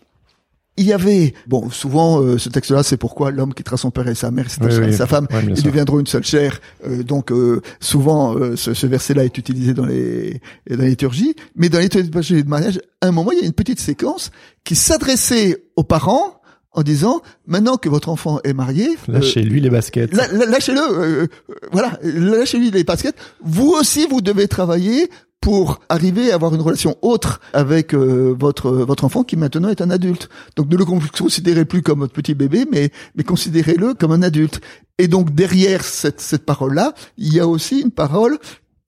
il 0.81 0.87
y 0.87 0.95
avait, 0.95 1.35
bon, 1.47 1.69
souvent 1.69 2.23
euh, 2.23 2.39
ce 2.39 2.49
texte-là, 2.49 2.83
c'est 2.83 2.97
pourquoi 2.97 3.31
l'homme 3.31 3.53
quittera 3.53 3.77
son 3.77 3.91
père 3.91 4.09
et 4.09 4.15
sa 4.15 4.31
mère, 4.31 4.47
et 4.47 4.93
sa 4.93 5.07
femme, 5.07 5.29
ils 5.47 5.63
deviendront 5.63 6.01
une 6.01 6.07
seule 6.07 6.25
chair. 6.25 6.59
Euh, 6.87 7.03
donc 7.03 7.31
euh, 7.31 7.61
souvent, 7.81 8.35
ce, 8.57 8.73
ce 8.73 8.87
verset-là 8.87 9.25
est 9.25 9.37
utilisé 9.37 9.75
dans 9.75 9.85
les, 9.85 10.41
dans 10.71 10.83
les 10.83 10.89
liturgies, 10.89 11.35
mais 11.55 11.69
dans 11.69 11.79
les 11.79 11.89
liturgies 11.89 12.43
de 12.43 12.49
mariage, 12.49 12.81
à 13.03 13.09
un 13.09 13.13
moment, 13.13 13.31
il 13.33 13.41
y 13.41 13.43
a 13.43 13.47
une 13.47 13.53
petite 13.53 13.79
séquence 13.79 14.31
qui 14.65 14.75
s'adressait 14.75 15.65
aux 15.77 15.85
parents 15.85 16.41
en 16.73 16.83
disant 16.83 17.21
maintenant 17.47 17.77
que 17.77 17.91
votre 17.91 18.09
enfant 18.09 18.41
est 18.45 18.55
marié, 18.55 18.89
lâchez-lui 19.07 19.61
les 19.61 19.71
baskets. 19.71 20.15
lâchez-le, 20.15 21.29
voilà, 21.73 21.99
lâchez-lui 22.03 22.71
les 22.71 22.85
baskets. 22.85 23.17
Vous 23.45 23.71
aussi, 23.71 24.07
vous 24.09 24.23
devez 24.23 24.49
travailler 24.49 25.11
pour 25.41 25.81
arriver 25.89 26.31
à 26.31 26.35
avoir 26.35 26.55
une 26.55 26.61
relation 26.61 26.97
autre 27.03 27.41
avec 27.53 27.95
euh, 27.95 28.35
votre 28.39 28.71
votre 28.71 29.05
enfant 29.05 29.25
qui 29.25 29.37
maintenant 29.37 29.71
est 29.71 29.81
un 29.81 29.91
adulte. 29.91 30.29
Donc 30.57 30.69
ne 30.71 30.77
le 30.77 30.85
considérez 30.85 31.65
plus 31.65 31.83
comme 31.83 32.01
votre 32.01 32.13
petit 32.13 32.35
bébé, 32.35 32.67
mais 32.71 32.91
mais 33.15 33.25
considérez-le 33.25 33.95
comme 33.95 34.13
un 34.13 34.23
adulte. 34.23 34.61
Et 34.99 35.09
donc 35.09 35.35
derrière 35.35 35.83
cette 35.83 36.21
cette 36.21 36.45
parole 36.45 36.75
là, 36.75 36.93
il 37.17 37.33
y 37.33 37.41
a 37.41 37.47
aussi 37.47 37.81
une 37.81 37.91
parole 37.91 38.39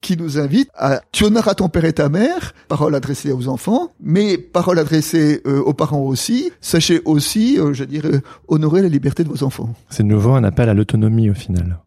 qui 0.03 0.17
nous 0.17 0.37
invite 0.37 0.69
à 0.75 1.01
tu 1.11 1.23
père 1.71 1.85
et 1.85 1.93
ta 1.93 2.09
mère, 2.09 2.53
parole 2.67 2.93
adressée 2.93 3.31
aux 3.31 3.47
enfants, 3.47 3.93
mais 4.01 4.37
parole 4.37 4.77
adressée 4.77 5.41
euh, 5.47 5.61
aux 5.61 5.73
parents 5.73 6.01
aussi. 6.01 6.51
Sachez 6.59 7.01
aussi, 7.05 7.57
euh, 7.57 7.73
je 7.73 7.85
dirais, 7.85 8.21
honorer 8.49 8.81
la 8.81 8.89
liberté 8.89 9.23
de 9.23 9.29
vos 9.29 9.43
enfants. 9.43 9.73
C'est 9.89 10.03
de 10.03 10.09
nouveau 10.09 10.33
un 10.33 10.43
appel 10.43 10.67
à 10.67 10.73
l'autonomie 10.73 11.29
au 11.29 11.33
final 11.33 11.79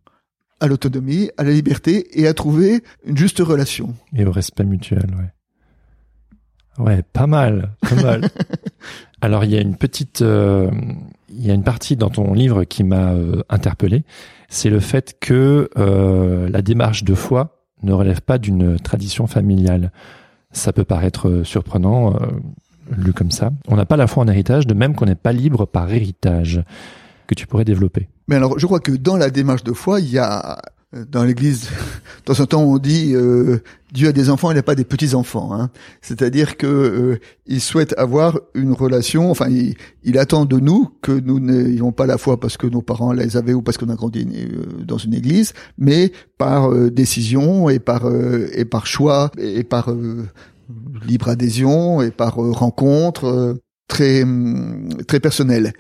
à 0.61 0.67
l'autonomie, 0.67 1.31
à 1.37 1.45
la 1.45 1.51
liberté 1.51 2.21
et 2.21 2.27
à 2.27 2.35
trouver 2.35 2.83
une 3.05 3.17
juste 3.17 3.41
relation. 3.41 3.95
Et 4.15 4.25
au 4.25 4.33
respect 4.33 4.65
mutuel, 4.65 5.07
ouais. 5.19 5.33
Ouais, 6.79 7.03
pas 7.13 7.27
mal, 7.27 7.71
pas 7.81 7.95
mal. 8.03 8.29
Alors 9.21 9.45
il 9.45 9.51
y 9.51 9.57
a 9.57 9.61
une 9.61 9.77
petite, 9.77 10.21
euh, 10.21 10.71
il 11.31 11.45
y 11.45 11.51
a 11.51 11.55
une 11.55 11.63
partie 11.63 11.97
dans 11.97 12.11
ton 12.11 12.35
livre 12.35 12.65
qui 12.65 12.85
m'a 12.85 13.13
euh, 13.13 13.43
interpellé, 13.49 14.05
c'est 14.49 14.69
le 14.69 14.81
fait 14.81 15.17
que 15.19 15.71
euh, 15.79 16.49
la 16.51 16.63
démarche 16.63 17.03
de 17.03 17.15
foi 17.15 17.63
ne 17.83 17.93
relève 17.93 18.21
pas 18.21 18.39
d'une 18.39 18.79
tradition 18.79 19.27
familiale. 19.27 19.91
Ça 20.53 20.73
peut 20.73 20.85
paraître 20.85 21.43
surprenant, 21.45 22.19
lu 22.97 23.13
comme 23.13 23.31
ça. 23.31 23.51
On 23.69 23.77
n'a 23.77 23.85
pas 23.85 23.99
la 23.99 24.07
foi 24.07 24.23
en 24.23 24.29
héritage, 24.29 24.67
de 24.67 24.73
même 24.73 24.95
qu'on 24.95 25.05
n'est 25.05 25.15
pas 25.15 25.33
libre 25.33 25.67
par 25.67 25.93
héritage 25.93 26.63
que 27.27 27.35
tu 27.35 27.47
pourrais 27.47 27.67
développer. 27.67 28.09
Mais 28.29 28.37
alors, 28.37 28.59
je 28.59 28.67
crois 28.67 28.81
que 28.81 28.93
dans 28.93 29.17
la 29.17 29.31
démarche 29.31 29.65
de 29.65 29.73
foi, 29.73 30.01
il 30.01 30.11
y 30.11 30.19
a 30.19 30.61
euh, 30.95 31.05
dans 31.11 31.25
l'Église, 31.25 31.63
de 32.27 32.33
temps 32.33 32.41
en 32.41 32.47
temps, 32.47 32.63
on 32.63 32.79
dit 32.79 33.13
euh, 33.15 33.59
Dieu 33.93 34.09
a 34.09 34.13
des 34.13 34.31
enfants, 34.31 34.51
il 34.51 34.55
n'a 34.55 34.63
pas 34.63 34.75
des 34.75 34.85
petits 34.85 35.15
enfants. 35.15 35.53
Hein. 35.53 35.71
C'est-à-dire 36.01 36.57
que 36.57 36.67
euh, 36.67 37.21
il 37.47 37.61
souhaite 37.61 37.95
avoir 37.99 38.39
une 38.55 38.73
relation. 38.73 39.31
Enfin, 39.31 39.49
il, 39.49 40.19
attend 40.19 40.45
de 40.45 40.59
nous 40.59 40.91
que 41.03 41.13
nous 41.13 41.41
n'ayons 41.41 41.93
pas 41.93 42.07
la 42.07 42.19
foi 42.19 42.39
parce 42.41 42.57
que 42.57 42.67
nos 42.67 42.83
parents 42.83 43.13
les 43.13 43.37
avaient 43.37 43.53
ou 43.53 43.63
parce 43.63 43.77
qu'on 43.77 43.89
a 43.89 43.95
grandi 43.97 44.27
dans 44.83 44.99
une 44.99 45.15
Église, 45.15 45.53
mais 45.77 46.13
par 46.39 46.73
décision 46.91 47.69
et 47.69 47.79
par 47.79 48.11
et 48.53 48.65
par 48.65 48.87
choix 48.87 49.31
et 49.37 49.63
par 49.63 49.95
libre 51.07 51.29
adhésion 51.29 52.01
et 52.01 52.11
par 52.11 52.37
rencontre 52.37 53.59
très 53.89 54.25
très 55.07 55.21
personnelle. 55.21 55.75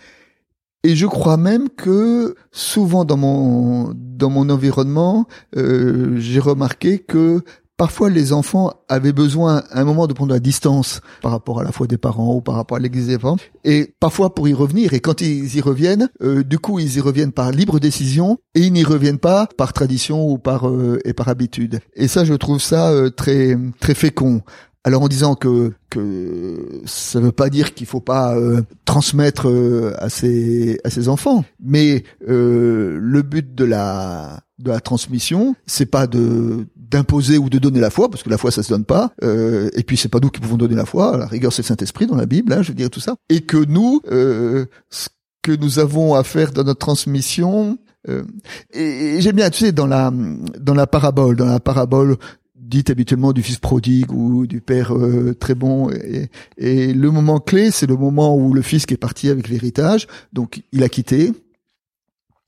Et 0.87 0.95
je 0.95 1.07
crois 1.07 1.37
même 1.37 1.69
que 1.69 2.37
souvent 2.53 3.05
dans 3.05 3.17
mon 3.17 3.93
dans 3.93 4.31
mon 4.31 4.49
environnement, 4.51 5.27
euh, 5.57 6.15
j'ai 6.19 6.39
remarqué 6.39 7.01
que 7.01 7.41
parfois 7.77 8.09
les 8.09 8.33
enfants 8.33 8.73
avaient 8.89 9.13
besoin 9.13 9.65
à 9.73 9.81
un 9.81 9.85
moment 9.85 10.07
de 10.07 10.13
prendre 10.13 10.33
la 10.33 10.39
distance 10.39 11.01
par 11.23 11.33
rapport 11.33 11.59
à 11.59 11.65
la 11.65 11.73
foi 11.73 11.89
des 11.89 11.99
parents 11.99 12.37
ou 12.37 12.41
par 12.41 12.55
rapport 12.55 12.77
à 12.77 12.81
l'église 12.81 13.09
des 13.09 13.19
parents, 13.19 13.37
et 13.65 13.95
parfois 13.99 14.33
pour 14.33 14.47
y 14.47 14.55
revenir. 14.55 14.95
Et 14.95 15.01
quand 15.01 15.21
ils 15.23 15.57
y 15.57 15.61
reviennent, 15.61 16.09
euh, 16.23 16.45
du 16.45 16.61
coup 16.61 16.79
ils 16.79 16.99
y 16.99 17.01
reviennent 17.01 17.33
par 17.33 17.51
libre 17.51 17.81
décision 17.81 18.39
et 18.55 18.61
ils 18.61 18.73
n'y 18.73 18.85
reviennent 18.85 19.19
pas 19.19 19.49
par 19.59 19.73
tradition 19.73 20.25
ou 20.31 20.39
par 20.39 20.69
euh, 20.69 21.01
et 21.05 21.15
par 21.15 21.27
habitude. 21.27 21.81
Et 21.97 22.07
ça, 22.07 22.25
je 22.25 22.35
trouve 22.35 22.61
ça 22.61 22.93
très 23.17 23.59
très 23.81 23.95
fécond. 23.97 24.43
Alors 24.87 25.03
en 25.03 25.09
disant 25.09 25.35
que 25.35 25.73
que 25.91 26.81
ça 26.85 27.19
veut 27.19 27.33
pas 27.33 27.51
dire 27.51 27.75
qu'il 27.75 27.89
faut 27.89 28.01
pas 28.01 28.37
euh, 28.37 28.63
transmettre 28.85 29.49
euh, 29.49 29.93
à 29.99 30.09
ses 30.09 30.79
à 30.85 30.91
ses 30.91 31.09
enfants, 31.09 31.45
mais 31.61 32.05
euh, 32.29 32.97
le 33.01 33.23
but 33.23 33.53
de 33.53 33.65
la 33.65 34.45
de 34.61 34.71
la 34.71 34.79
transmission, 34.79 35.57
c'est 35.67 35.87
pas 35.87 36.07
de 36.07 36.69
d'imposer 36.77 37.37
ou 37.37 37.51
de 37.51 37.59
donner 37.59 37.81
la 37.81 37.91
foi, 37.91 38.09
parce 38.09 38.23
que 38.23 38.31
la 38.31 38.39
foi 38.39 38.53
ça 38.53 38.63
se 38.63 38.69
donne 38.69 38.85
pas. 38.85 39.11
et 39.23 39.83
puis 39.83 39.97
c'est 39.97 40.09
pas 40.09 40.21
nous 40.23 40.31
qui 40.31 40.41
pouvons 40.41 40.57
donner 40.57 40.77
la 40.77 40.87
foi. 40.87 41.17
La 41.17 41.27
rigueur 41.27 41.53
c'est 41.53 41.63
le 41.63 41.67
Saint 41.67 41.77
Esprit 41.83 42.07
dans 42.07 42.15
la 42.15 42.27
Bible, 42.27 42.53
hein, 42.53 42.63
je 42.63 42.69
veux 42.69 42.75
dire 42.75 42.89
tout 42.89 43.01
ça. 43.01 43.17
Et 43.29 43.41
que 43.41 43.57
nous, 43.57 44.01
ce 44.09 45.09
que 45.43 45.51
nous 45.51 45.81
avons 45.81 46.15
à 46.15 46.23
faire 46.23 46.53
dans 46.53 46.63
notre 46.63 46.79
transmission, 46.79 47.77
et, 48.09 49.17
et 49.17 49.21
j'aime 49.21 49.35
bien, 49.35 49.51
tu 49.51 49.65
sais, 49.65 49.73
dans 49.73 49.89
la 49.89 50.13
dans 50.61 50.75
la 50.75 50.87
parabole, 50.87 51.35
dans 51.35 51.47
la 51.47 51.59
parabole 51.59 52.19
dit 52.67 52.85
habituellement 52.89 53.33
du 53.33 53.43
fils 53.43 53.59
prodigue 53.59 54.13
ou 54.13 54.47
du 54.47 54.61
père 54.61 54.95
euh, 54.95 55.35
très 55.35 55.55
bon. 55.55 55.91
Et, 55.91 56.31
et, 56.59 56.93
le 56.93 57.11
moment 57.11 57.39
clé, 57.39 57.71
c'est 57.71 57.87
le 57.87 57.97
moment 57.97 58.37
où 58.37 58.53
le 58.53 58.63
fils 58.63 58.87
qui 58.87 58.95
est 58.95 58.99
parti 58.99 59.29
avec 59.29 59.49
l'héritage, 59.49 60.07
donc 60.33 60.63
il 60.73 60.83
a 60.83 60.89
quitté. 60.89 61.33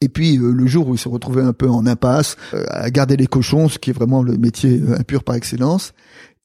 Et 0.01 0.09
puis 0.09 0.39
euh, 0.39 0.53
le 0.53 0.67
jour 0.67 0.89
où 0.89 0.95
il 0.95 0.99
s'est 0.99 1.09
retrouvé 1.09 1.43
un 1.43 1.53
peu 1.53 1.69
en 1.69 1.87
impasse, 1.87 2.37
euh, 2.55 2.65
à 2.69 2.91
garder 2.91 3.17
les 3.17 3.27
cochons, 3.27 3.69
ce 3.69 3.79
qui 3.79 3.91
est 3.91 3.95
vraiment 3.95 4.23
le 4.23 4.37
métier 4.37 4.81
impur 4.97 5.25
par 5.25 5.35
excellence. 5.35 5.93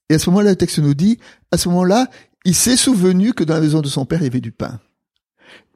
Et 0.10 0.16
à 0.16 0.20
ce 0.20 0.30
moment-là, 0.30 0.52
le 0.52 0.56
texte 0.56 0.80
nous 0.80 0.94
dit, 0.94 1.18
à 1.52 1.58
ce 1.58 1.70
moment-là, 1.70 2.08
il 2.46 2.56
s'est 2.56 2.78
souvenu 2.78 3.34
que 3.34 3.44
dans 3.44 3.54
la 3.56 3.62
maison 3.62 3.82
de 3.82 3.88
son 3.88 4.06
père, 4.06 4.20
il 4.20 4.26
y 4.26 4.28
avait 4.28 4.42
du 4.42 4.52
pain. 4.52 4.80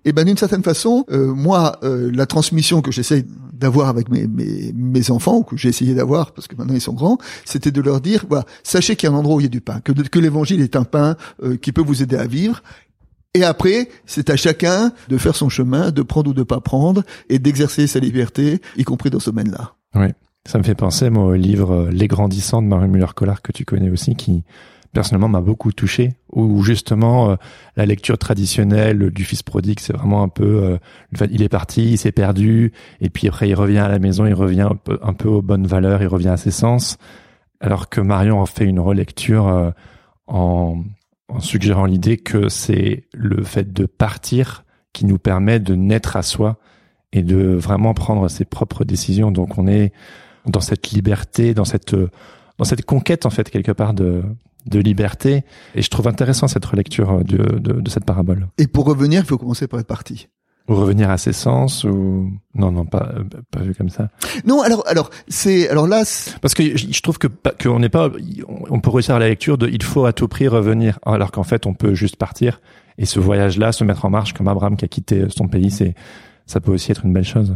Et 0.08 0.14
ben 0.14 0.24
d'une 0.24 0.38
certaine 0.38 0.64
façon, 0.64 1.04
euh, 1.12 1.34
moi, 1.34 1.80
euh, 1.84 2.10
la 2.14 2.26
transmission 2.26 2.82
que 2.82 2.94
j'essaie 2.94 3.26
d'avoir 3.52 3.90
avec 3.90 4.08
mes, 4.08 4.26
mes, 4.26 4.72
mes, 4.74 5.12
enfants, 5.12 5.40
ou 5.40 5.44
que 5.44 5.58
j'ai 5.58 5.68
essayé 5.68 5.94
d'avoir, 5.94 6.32
parce 6.32 6.48
que 6.48 6.56
maintenant 6.56 6.76
ils 6.76 6.82
sont 6.82 6.94
grands, 6.94 7.18
c'était 7.44 7.72
de 7.72 7.82
leur 7.82 8.00
dire, 8.00 8.24
voilà, 8.30 8.46
sachez 8.64 8.96
qu'il 8.96 9.10
y 9.10 9.12
a 9.12 9.16
un 9.16 9.20
endroit 9.20 9.36
où 9.36 9.40
il 9.42 9.44
y 9.44 9.48
a 9.48 9.50
du 9.50 9.60
pain, 9.60 9.82
que, 9.82 9.92
que 9.92 10.20
l'évangile 10.20 10.62
est 10.62 10.78
un 10.78 10.86
pain 10.86 11.18
euh, 11.44 11.58
qui 11.58 11.74
peut 11.74 11.82
vous 11.82 12.04
aider 12.04 12.16
à 12.16 12.26
vivre, 12.26 12.64
Et 13.34 13.44
après, 13.44 13.90
c'est 14.06 14.30
à 14.30 14.38
chacun 14.38 14.94
de 15.10 15.18
faire 15.18 15.36
son 15.36 15.50
chemin, 15.50 15.92
de 15.92 16.04
prendre 16.04 16.30
ou 16.30 16.34
de 16.34 16.44
pas 16.44 16.62
prendre, 16.62 17.04
et 17.28 17.38
d'exercer 17.38 17.86
sa 17.86 18.00
liberté, 18.00 18.62
y 18.78 18.86
compris 18.86 19.10
dans 19.10 19.20
ce 19.20 19.30
domaine-là. 19.32 19.74
Oui, 19.94 20.08
ça 20.46 20.58
me 20.58 20.64
fait 20.64 20.74
penser 20.74 21.10
moi 21.10 21.26
au 21.26 21.36
livre 21.36 21.72
euh, 21.72 21.92
Les 21.92 22.08
Grandissants 22.08 22.62
de 22.62 22.68
Marie 22.68 22.88
Muller-Collard 22.88 23.42
que 23.42 23.52
tu 23.52 23.66
connais 23.66 23.90
aussi, 23.90 24.16
qui 24.16 24.46
personnellement 24.94 25.30
m'a 25.30 25.42
beaucoup 25.42 25.72
touché, 25.72 26.14
où 26.32 26.64
justement 26.64 27.32
euh, 27.32 27.36
la 27.76 27.86
lecture 27.86 28.18
traditionnelle 28.18 29.12
du 29.12 29.24
fils 29.24 29.44
prodigue, 29.44 29.80
c'est 29.80 29.94
vraiment 29.94 30.24
un 30.24 30.30
peu, 30.30 30.64
euh, 30.64 31.28
il 31.30 31.42
est 31.42 31.50
parti, 31.50 31.92
il 31.92 31.98
s'est 31.98 32.12
perdu, 32.12 32.72
et 33.02 33.10
puis 33.10 33.28
après 33.28 33.50
il 33.50 33.56
revient 33.56 33.80
à 33.80 33.88
la 33.90 34.00
maison, 34.00 34.26
il 34.26 34.34
revient 34.34 34.70
un 35.02 35.14
peu, 35.14 35.30
aux 35.30 35.42
bonnes 35.42 35.68
valeurs, 35.68 36.02
il 36.02 36.08
revient 36.08 36.30
à 36.30 36.38
ses 36.38 36.52
sens, 36.52 36.98
alors 37.60 37.90
que 37.90 38.02
Marion 38.02 38.40
en 38.40 38.46
fait 38.46 38.66
une 38.66 38.80
relecture 38.80 39.48
euh, 39.48 39.72
en, 40.28 40.84
en 41.30 41.40
suggérant 41.40 41.86
l'idée 41.86 42.18
que 42.18 42.50
c'est 42.50 43.06
le 43.14 43.44
fait 43.44 43.74
de 43.74 43.86
partir 43.86 44.64
qui 44.94 45.06
nous 45.06 45.20
permet 45.20 45.60
de 45.60 45.76
naître 45.76 46.16
à 46.16 46.22
soi 46.24 46.58
et 47.14 47.24
de 47.24 47.54
vraiment 47.54 47.94
prendre 47.94 48.28
ses 48.30 48.46
propres 48.46 48.84
décisions. 48.84 49.32
Donc 49.32 49.58
on 49.58 49.68
est 49.68 49.94
dans 50.46 50.60
cette 50.60 50.92
liberté, 50.92 51.54
dans 51.54 51.66
cette 51.66 51.96
dans 52.58 52.66
cette 52.66 52.86
conquête 52.86 53.26
en 53.26 53.30
fait 53.30 53.50
quelque 53.50 53.72
part 53.72 53.94
de 53.94 54.24
de 54.68 54.80
liberté. 54.80 55.44
Et 55.76 55.82
je 55.82 55.90
trouve 55.90 56.08
intéressant 56.08 56.48
cette 56.48 56.66
relecture 56.66 57.24
de, 57.24 57.38
de, 57.60 57.82
de 57.82 57.90
cette 57.90 58.06
parabole. 58.06 58.48
Et 58.58 58.68
pour 58.68 58.86
revenir, 58.86 59.22
il 59.22 59.26
faut 59.26 59.38
commencer 59.38 59.68
par 59.68 59.80
être 59.80 59.88
parti. 59.88 60.28
Ou 60.70 60.76
revenir 60.76 61.10
à 61.10 61.18
ses 61.18 61.32
sens 61.32 61.86
ou 61.86 62.30
non 62.54 62.74
non 62.74 62.86
pas 62.86 63.14
pas 63.52 63.62
vu 63.62 63.74
comme 63.74 63.88
ça. 63.88 64.10
Non 64.46 64.62
alors 64.62 64.84
alors 64.86 65.10
c'est 65.30 65.70
alors 65.70 65.88
là 65.88 66.04
parce 66.42 66.54
que 66.54 66.76
je 66.76 67.02
trouve 67.02 67.18
que 67.18 67.28
qu'on 67.64 67.80
n'est 67.80 67.88
pas 67.88 68.12
on 68.48 68.82
peut 68.82 68.90
réussir 68.90 69.16
à 69.16 69.20
la 69.20 69.30
lecture 69.30 69.58
de 69.58 69.70
il 69.70 69.82
faut 69.82 70.04
à 70.04 70.12
tout 70.12 70.28
prix 70.28 70.50
revenir 70.50 71.00
alors 71.06 71.32
qu'en 71.32 71.44
fait 71.44 71.66
on 71.68 71.74
peut 71.74 71.94
juste 71.94 72.18
partir 72.18 72.60
et 72.98 73.06
ce 73.06 73.22
voyage 73.22 73.58
là 73.58 73.72
se 73.72 73.86
mettre 73.86 74.04
en 74.04 74.10
marche 74.10 74.34
comme 74.34 74.50
Abraham 74.50 74.76
qui 74.76 74.84
a 74.84 74.90
quitté 74.90 75.28
son 75.30 75.48
pays 75.48 75.72
c'est 75.72 75.96
ça 76.46 76.60
peut 76.60 76.74
aussi 76.74 76.92
être 76.92 77.06
une 77.06 77.14
belle 77.14 77.24
chose. 77.24 77.56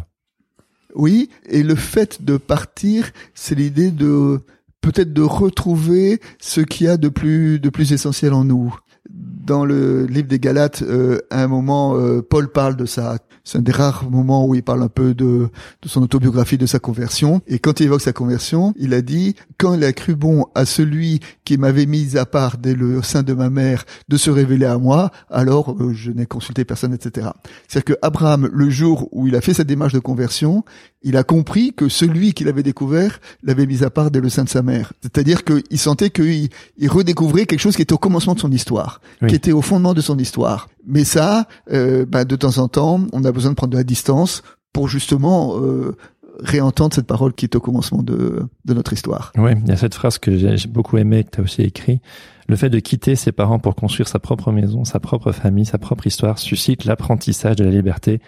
Oui 0.95 1.29
et 1.49 1.63
le 1.63 1.75
fait 1.75 2.23
de 2.23 2.37
partir 2.37 3.11
c'est 3.33 3.55
l'idée 3.55 3.91
de 3.91 4.39
peut-être 4.81 5.13
de 5.13 5.21
retrouver 5.21 6.19
ce 6.39 6.61
qu'il 6.61 6.87
y 6.87 6.89
a 6.89 6.97
de 6.97 7.09
plus 7.09 7.59
de 7.59 7.69
plus 7.69 7.93
essentiel 7.93 8.33
en 8.33 8.43
nous 8.43 8.75
dans 9.09 9.65
le 9.65 10.05
livre 10.05 10.27
des 10.27 10.39
Galates, 10.39 10.83
euh, 10.83 11.19
à 11.29 11.43
un 11.43 11.47
moment, 11.47 11.97
euh, 11.97 12.21
Paul 12.21 12.51
parle 12.51 12.75
de 12.75 12.85
ça. 12.85 13.17
C'est 13.43 13.57
un 13.57 13.61
des 13.61 13.71
rares 13.71 14.09
moments 14.09 14.45
où 14.45 14.55
il 14.55 14.63
parle 14.63 14.83
un 14.83 14.87
peu 14.87 15.13
de, 15.13 15.49
de 15.81 15.87
son 15.89 16.01
autobiographie, 16.01 16.57
de 16.57 16.65
sa 16.65 16.79
conversion. 16.79 17.41
Et 17.47 17.59
quand 17.59 17.79
il 17.79 17.85
évoque 17.87 18.01
sa 18.01 18.13
conversion, 18.13 18.73
il 18.77 18.93
a 18.93 19.01
dit 19.01 19.35
quand 19.57 19.73
il 19.73 19.83
a 19.83 19.93
cru 19.93 20.15
bon 20.15 20.45
à 20.55 20.65
celui 20.65 21.19
qui 21.43 21.57
m'avait 21.57 21.85
mis 21.85 22.17
à 22.17 22.25
part 22.25 22.57
dès 22.57 22.75
le 22.75 23.01
sein 23.01 23.23
de 23.23 23.33
ma 23.33 23.49
mère 23.49 23.85
de 24.09 24.17
se 24.17 24.29
révéler 24.29 24.65
à 24.65 24.77
moi, 24.77 25.11
alors 25.29 25.75
euh, 25.79 25.93
je 25.93 26.11
n'ai 26.11 26.25
consulté 26.25 26.65
personne, 26.65 26.93
etc. 26.93 27.27
C'est-à-dire 27.67 27.95
que 27.95 27.99
Abraham, 28.01 28.49
le 28.51 28.69
jour 28.69 29.09
où 29.11 29.27
il 29.27 29.35
a 29.35 29.41
fait 29.41 29.53
cette 29.53 29.67
démarche 29.67 29.93
de 29.93 29.99
conversion, 29.99 30.63
il 31.03 31.17
a 31.17 31.23
compris 31.23 31.73
que 31.73 31.89
celui 31.89 32.33
qu'il 32.33 32.47
avait 32.47 32.63
découvert 32.63 33.19
l'avait 33.43 33.65
mis 33.65 33.83
à 33.83 33.89
part 33.89 34.11
dès 34.11 34.21
le 34.21 34.29
sein 34.29 34.43
de 34.43 34.49
sa 34.49 34.61
mère. 34.61 34.93
C'est-à-dire 35.01 35.43
qu'il 35.43 35.79
sentait 35.79 36.11
qu'il 36.11 36.49
il 36.77 36.89
redécouvrait 36.89 37.45
quelque 37.45 37.59
chose 37.59 37.75
qui 37.75 37.81
était 37.81 37.93
au 37.93 37.97
commencement 37.97 38.35
de 38.35 38.39
son 38.39 38.51
histoire, 38.51 39.01
qui 39.27 39.35
était 39.35 39.51
au 39.51 39.61
fondement 39.61 39.93
de 39.93 40.01
son 40.01 40.17
histoire. 40.19 40.67
Mais 40.85 41.03
ça, 41.03 41.47
euh, 41.71 42.05
bah, 42.07 42.25
de 42.25 42.35
temps 42.35 42.57
en 42.57 42.67
temps, 42.67 43.01
on 43.13 43.23
a 43.23 43.31
besoin 43.31 43.40
de 43.49 43.55
prendre 43.55 43.71
de 43.71 43.77
la 43.77 43.83
distance 43.83 44.43
pour 44.73 44.87
justement 44.87 45.59
euh, 45.59 45.97
réentendre 46.39 46.93
cette 46.93 47.07
parole 47.07 47.33
qui 47.33 47.45
est 47.45 47.55
au 47.55 47.59
commencement 47.59 48.03
de, 48.03 48.47
de 48.65 48.73
notre 48.73 48.93
histoire. 48.93 49.31
Oui, 49.37 49.51
il 49.63 49.69
y 49.69 49.71
a 49.71 49.77
cette 49.77 49.95
phrase 49.95 50.17
que 50.17 50.37
j'ai 50.37 50.67
beaucoup 50.67 50.97
aimée, 50.97 51.23
que 51.23 51.31
tu 51.31 51.41
as 51.41 51.43
aussi 51.43 51.61
écrit. 51.61 52.01
Le 52.47 52.55
fait 52.55 52.69
de 52.69 52.79
quitter 52.79 53.15
ses 53.15 53.31
parents 53.31 53.59
pour 53.59 53.75
construire 53.75 54.07
sa 54.07 54.19
propre 54.19 54.51
maison, 54.51 54.83
sa 54.83 54.99
propre 54.99 55.31
famille, 55.31 55.65
sa 55.65 55.77
propre 55.77 56.07
histoire 56.07 56.39
suscite 56.39 56.85
l'apprentissage 56.85 57.55
de 57.55 57.63
la 57.63 57.71
liberté 57.71 58.21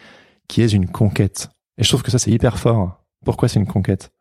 qui 0.48 0.62
est 0.62 0.72
une 0.72 0.88
conquête. 0.88 1.50
Et 1.78 1.84
je 1.84 1.90
trouve 1.90 2.04
que 2.04 2.12
ça, 2.12 2.20
c'est 2.20 2.32
hyper 2.32 2.60
fort. 2.60 3.04
Pourquoi 3.26 3.48
c'est 3.48 3.60
une 3.60 3.68
conquête? 3.68 4.12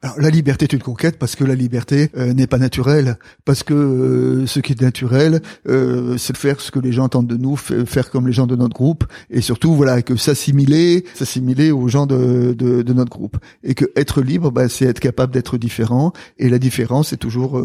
Alors, 0.00 0.20
la 0.20 0.30
liberté 0.30 0.64
est 0.64 0.72
une 0.72 0.82
conquête 0.82 1.18
parce 1.18 1.34
que 1.34 1.42
la 1.42 1.56
liberté 1.56 2.10
euh, 2.16 2.32
n'est 2.32 2.46
pas 2.46 2.58
naturelle, 2.58 3.18
parce 3.44 3.64
que 3.64 3.74
euh, 3.74 4.46
ce 4.46 4.60
qui 4.60 4.72
est 4.72 4.80
naturel, 4.80 5.40
euh, 5.68 6.16
c'est 6.16 6.36
faire 6.36 6.60
ce 6.60 6.70
que 6.70 6.78
les 6.78 6.92
gens 6.92 7.06
attendent 7.06 7.26
de 7.26 7.36
nous, 7.36 7.56
faire 7.56 8.10
comme 8.10 8.28
les 8.28 8.32
gens 8.32 8.46
de 8.46 8.54
notre 8.54 8.76
groupe, 8.76 9.04
et 9.28 9.40
surtout 9.40 9.74
voilà 9.74 10.02
que 10.02 10.14
s'assimiler, 10.14 11.04
s'assimiler 11.14 11.72
aux 11.72 11.88
gens 11.88 12.06
de, 12.06 12.54
de, 12.56 12.82
de, 12.82 12.92
notre 12.92 13.10
groupe, 13.10 13.38
et 13.64 13.74
que 13.74 13.86
être 13.96 14.22
libre, 14.22 14.52
bah, 14.52 14.68
c'est 14.68 14.84
être 14.84 15.00
capable 15.00 15.32
d'être 15.32 15.58
différent, 15.58 16.12
et 16.38 16.48
la 16.48 16.60
différence 16.60 17.12
est 17.12 17.16
toujours 17.16 17.60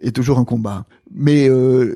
est 0.00 0.12
toujours 0.12 0.38
un 0.38 0.44
combat. 0.44 0.86
Mais 1.12 1.48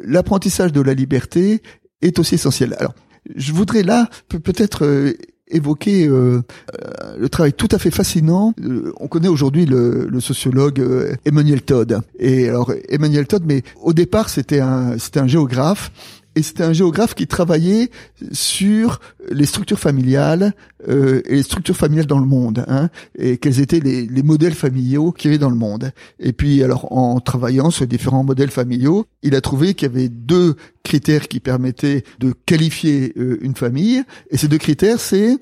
l'apprentissage 0.04 0.72
de 0.72 0.80
la 0.80 0.94
liberté 0.94 1.62
est 2.02 2.18
aussi 2.18 2.34
essentiel. 2.34 2.74
Alors, 2.78 2.94
je 3.36 3.52
voudrais 3.52 3.82
là 3.82 4.08
peut-être 4.28 5.14
évoquer 5.50 6.06
euh, 6.06 6.42
euh, 6.80 7.16
le 7.18 7.28
travail 7.28 7.52
tout 7.52 7.68
à 7.72 7.78
fait 7.78 7.90
fascinant. 7.90 8.54
Euh, 8.62 8.92
on 8.98 9.08
connaît 9.08 9.28
aujourd'hui 9.28 9.66
le, 9.66 10.08
sociologue 10.20 10.82
Emmanuel 11.24 11.62
Todd. 11.62 12.00
Et 12.18 12.48
alors 12.48 12.72
Emmanuel 12.88 13.26
Todd, 13.26 13.42
mais 13.46 13.62
au 13.80 13.92
départ 13.92 14.28
c'était 14.28 14.60
un 14.60 15.26
géographe 15.26 15.90
et 16.36 16.42
c'était 16.42 16.62
un 16.62 16.72
géographe 16.72 17.14
qui 17.14 17.26
travaillait 17.26 17.90
sur 18.30 19.00
les 19.30 19.46
structures 19.46 19.80
familiales 19.80 20.54
euh, 20.88 21.22
et 21.26 21.36
les 21.36 21.42
structures 21.42 21.76
familiales 21.76 22.06
dans 22.06 22.20
le 22.20 22.26
monde, 22.26 22.64
hein, 22.68 22.88
et 23.18 23.36
quels 23.38 23.60
étaient 23.60 23.80
les, 23.80 24.06
les 24.06 24.22
modèles 24.22 24.54
familiaux 24.54 25.10
qu'il 25.10 25.30
y 25.30 25.34
avait 25.34 25.38
dans 25.38 25.50
le 25.50 25.56
monde. 25.56 25.90
Et 26.20 26.32
puis, 26.32 26.62
alors, 26.62 26.92
en 26.92 27.18
travaillant 27.20 27.70
sur 27.70 27.86
différents 27.86 28.22
modèles 28.22 28.50
familiaux, 28.50 29.06
il 29.22 29.34
a 29.34 29.40
trouvé 29.40 29.74
qu'il 29.74 29.88
y 29.88 29.90
avait 29.90 30.08
deux 30.08 30.54
critères 30.84 31.26
qui 31.26 31.40
permettaient 31.40 32.04
de 32.20 32.32
qualifier 32.46 33.12
euh, 33.16 33.38
une 33.42 33.56
famille. 33.56 34.02
Et 34.30 34.36
ces 34.36 34.46
deux 34.46 34.58
critères, 34.58 35.00
c'est 35.00 35.36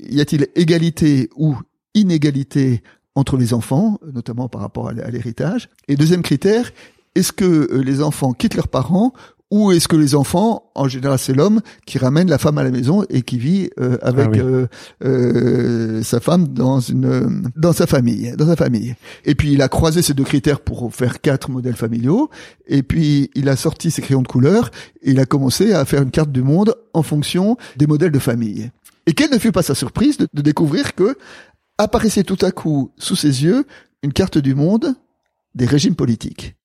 y 0.00 0.20
a-t-il 0.20 0.48
égalité 0.56 1.30
ou 1.36 1.56
inégalité 1.94 2.82
entre 3.14 3.36
les 3.36 3.54
enfants, 3.54 3.98
notamment 4.12 4.48
par 4.48 4.60
rapport 4.60 4.88
à 4.88 4.92
l'héritage? 4.92 5.68
Et 5.86 5.96
deuxième 5.96 6.22
critère, 6.22 6.72
est-ce 7.14 7.32
que 7.32 7.44
euh, 7.44 7.82
les 7.82 8.02
enfants 8.02 8.32
quittent 8.32 8.56
leurs 8.56 8.68
parents 8.68 9.12
ou 9.52 9.70
est-ce 9.70 9.86
que 9.86 9.96
les 9.96 10.14
enfants, 10.14 10.70
en 10.74 10.88
général, 10.88 11.18
c'est 11.18 11.34
l'homme 11.34 11.60
qui 11.84 11.98
ramène 11.98 12.26
la 12.26 12.38
femme 12.38 12.56
à 12.56 12.62
la 12.62 12.70
maison 12.70 13.04
et 13.10 13.20
qui 13.20 13.36
vit 13.36 13.68
euh, 13.78 13.98
avec 14.00 14.30
ah 14.32 14.38
euh, 14.38 14.66
euh, 15.04 16.02
sa 16.02 16.20
femme 16.20 16.48
dans 16.48 16.80
une 16.80 17.50
dans 17.54 17.74
sa 17.74 17.86
famille, 17.86 18.32
dans 18.38 18.46
sa 18.46 18.56
famille. 18.56 18.94
Et 19.26 19.34
puis 19.34 19.52
il 19.52 19.60
a 19.60 19.68
croisé 19.68 20.00
ces 20.00 20.14
deux 20.14 20.24
critères 20.24 20.60
pour 20.60 20.94
faire 20.94 21.20
quatre 21.20 21.50
modèles 21.50 21.76
familiaux. 21.76 22.30
Et 22.66 22.82
puis 22.82 23.30
il 23.34 23.50
a 23.50 23.56
sorti 23.56 23.90
ses 23.90 24.00
crayons 24.00 24.22
de 24.22 24.26
couleur 24.26 24.70
et 25.02 25.10
il 25.10 25.20
a 25.20 25.26
commencé 25.26 25.74
à 25.74 25.84
faire 25.84 26.00
une 26.00 26.10
carte 26.10 26.32
du 26.32 26.42
monde 26.42 26.74
en 26.94 27.02
fonction 27.02 27.58
des 27.76 27.86
modèles 27.86 28.12
de 28.12 28.18
famille. 28.18 28.70
Et 29.04 29.12
quelle 29.12 29.30
ne 29.30 29.38
fut 29.38 29.52
pas 29.52 29.62
sa 29.62 29.74
surprise 29.74 30.16
de, 30.16 30.28
de 30.32 30.40
découvrir 30.40 30.94
que 30.94 31.18
apparaissait 31.76 32.24
tout 32.24 32.38
à 32.40 32.52
coup 32.52 32.90
sous 32.96 33.16
ses 33.16 33.44
yeux 33.44 33.66
une 34.02 34.14
carte 34.14 34.38
du 34.38 34.54
monde 34.54 34.94
des 35.54 35.66
régimes 35.66 35.94
politiques 35.94 36.56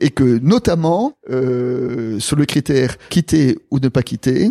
et 0.00 0.10
que 0.10 0.38
notamment 0.38 1.14
euh, 1.30 2.18
sur 2.18 2.36
le 2.36 2.44
critère 2.44 2.96
quitter 3.08 3.58
ou 3.70 3.78
ne 3.78 3.88
pas 3.88 4.02
quitter, 4.02 4.50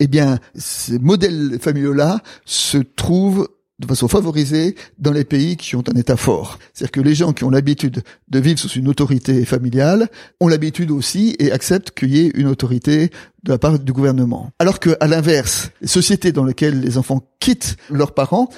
eh 0.00 0.06
bien 0.06 0.38
ces 0.54 0.98
modèles 0.98 1.58
familiaux-là 1.60 2.20
se 2.44 2.78
trouvent 2.78 3.48
de 3.78 3.86
façon 3.86 4.08
favorisée 4.08 4.74
dans 4.98 5.12
les 5.12 5.24
pays 5.24 5.56
qui 5.56 5.76
ont 5.76 5.84
un 5.92 5.98
État 5.98 6.16
fort. 6.16 6.58
C'est-à-dire 6.72 6.92
que 6.92 7.00
les 7.00 7.14
gens 7.14 7.32
qui 7.32 7.44
ont 7.44 7.50
l'habitude 7.50 8.02
de 8.28 8.38
vivre 8.38 8.58
sous 8.58 8.70
une 8.70 8.88
autorité 8.88 9.44
familiale 9.44 10.08
ont 10.40 10.48
l'habitude 10.48 10.90
aussi 10.90 11.36
et 11.38 11.52
acceptent 11.52 11.90
qu'il 11.90 12.14
y 12.14 12.20
ait 12.20 12.30
une 12.34 12.46
autorité 12.46 13.10
de 13.42 13.52
la 13.52 13.58
part 13.58 13.78
du 13.78 13.92
gouvernement. 13.92 14.50
Alors 14.58 14.80
que, 14.80 14.96
à 15.00 15.06
l'inverse, 15.06 15.70
les 15.82 15.88
sociétés 15.88 16.32
dans 16.32 16.44
lesquelles 16.44 16.80
les 16.80 16.96
enfants 16.96 17.22
quittent 17.38 17.76
leurs 17.90 18.14
parents 18.14 18.48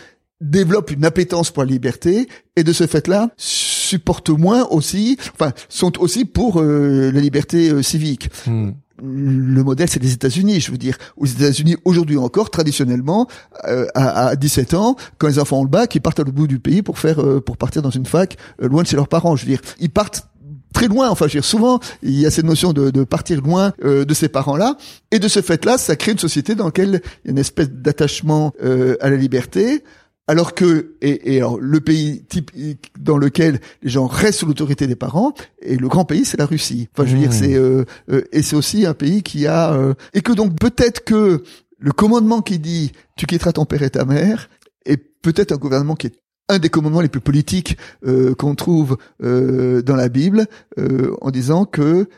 développent 0.41 0.93
une 0.93 1.05
appétence 1.05 1.51
pour 1.51 1.65
la 1.65 1.71
liberté 1.71 2.29
et 2.55 2.63
de 2.63 2.73
ce 2.73 2.87
fait-là 2.87 3.31
supportent 3.89 4.31
moins 4.31 4.67
aussi, 4.71 5.17
enfin 5.35 5.53
sont 5.69 5.99
aussi 6.01 6.25
pour 6.25 6.61
euh, 6.61 7.11
la 7.13 7.21
liberté 7.21 7.71
euh, 7.71 7.83
civique. 7.83 8.31
Hmm. 8.47 8.71
Le 9.01 9.63
modèle, 9.63 9.89
c'est 9.89 10.03
les 10.03 10.13
États-Unis. 10.13 10.59
Je 10.59 10.73
veux 10.73 10.79
dire, 10.79 10.99
aux 11.17 11.27
États-Unis, 11.27 11.77
aujourd'hui 11.85 12.17
encore, 12.17 12.51
traditionnellement, 12.51 13.29
euh, 13.65 13.87
à, 13.95 14.27
à, 14.29 14.37
17 14.37 14.75
ans, 14.75 14.97
quand 15.19 15.29
les 15.29 15.39
enfants 15.39 15.61
ont 15.61 15.63
le 15.63 15.69
bac, 15.69 15.95
ils 15.95 16.01
partent 16.01 16.19
à 16.19 16.25
l'autre 16.25 16.35
bout 16.35 16.49
du 16.49 16.59
pays 16.59 16.83
pour 16.83 16.99
faire, 16.99 17.21
pour 17.47 17.57
partir 17.57 17.81
dans 17.81 17.91
une 17.91 18.07
fac 18.07 18.37
loin 18.59 18.83
de 18.83 18.89
chez 18.89 18.97
leurs 18.97 19.07
parents. 19.07 19.37
Je 19.37 19.45
veux 19.45 19.51
dire, 19.51 19.61
ils 19.79 19.91
partent 19.91 20.27
très 20.73 20.89
loin. 20.89 21.11
Enfin, 21.11 21.29
je 21.29 21.35
veux 21.35 21.41
dire, 21.41 21.45
souvent, 21.45 21.79
il 22.03 22.19
y 22.19 22.27
a 22.27 22.33
cette 22.33 22.45
notion 22.45 22.73
de, 22.73 22.91
de 22.91 23.05
partir 23.05 23.41
loin 23.41 23.73
de 23.81 24.15
ces 24.15 24.29
parents-là, 24.29 24.77
et 25.13 25.21
de 25.21 25.29
ce 25.29 25.43
fait-là, 25.43 25.79
ça 25.79 25.95
crée 25.95 26.11
une 26.11 26.19
société 26.19 26.57
dans 26.57 26.65
laquelle 26.65 27.01
il 27.25 27.29
y 27.29 27.29
a 27.29 27.31
une 27.31 27.39
espèce 27.39 27.71
d'attachement 27.71 28.53
à 29.01 29.11
la 29.11 29.17
liberté, 29.17 29.85
alors 30.29 30.55
que 30.55 30.95
et, 31.01 31.35
et 31.35 31.39
alors, 31.39 31.59
le 31.59 31.81
pays 31.81 32.23
typique 32.29 32.93
dans 33.01 33.17
lequel 33.17 33.61
les 33.83 33.91
gens 33.91 34.07
restent 34.07 34.41
sous 34.41 34.47
l'autorité 34.47 34.87
des 34.87 34.95
parents 34.95 35.33
et 35.61 35.77
le 35.77 35.89
grand 35.89 36.05
pays 36.05 36.25
c'est 36.25 36.37
la 36.37 36.47
Russie. 36.47 36.89
Enfin 36.93 37.09
je 37.09 37.15
veux 37.15 37.21
dire 37.21 37.33
c'est 37.33 37.49
mmh. 37.49 37.63
euh, 37.63 37.85
euh, 38.11 38.23
et 38.31 38.43
c'est 38.43 38.55
aussi 38.55 38.87
un 38.87 38.95
pays 38.95 39.23
qui 39.23 39.47
a 39.47 39.73
euh, 39.73 39.95
et 40.13 40.21
que 40.21 40.33
donc 40.33 40.57
peut-être 40.57 41.03
que 41.03 41.43
le 41.79 41.93
commandement 41.93 42.43
qui 42.43 42.59
dit 42.59 42.93
tu 43.17 43.27
quitteras 43.27 43.53
ton 43.53 43.65
père 43.65 43.83
et 43.83 43.91
ta 43.91 44.05
mère 44.05 44.51
est 44.85 45.03
peut-être 45.23 45.53
un 45.53 45.57
gouvernement 45.57 45.95
qui 45.95 46.09
est 46.09 46.15
un 46.51 46.59
des 46.59 46.69
commandements 46.69 47.01
les 47.01 47.09
plus 47.09 47.21
politiques 47.21 47.77
qu'on 48.39 48.55
trouve 48.55 48.97
dans 49.21 49.97
la 49.97 50.09
Bible 50.09 50.47
en 51.21 51.31
disant 51.31 51.67
que 51.67 52.09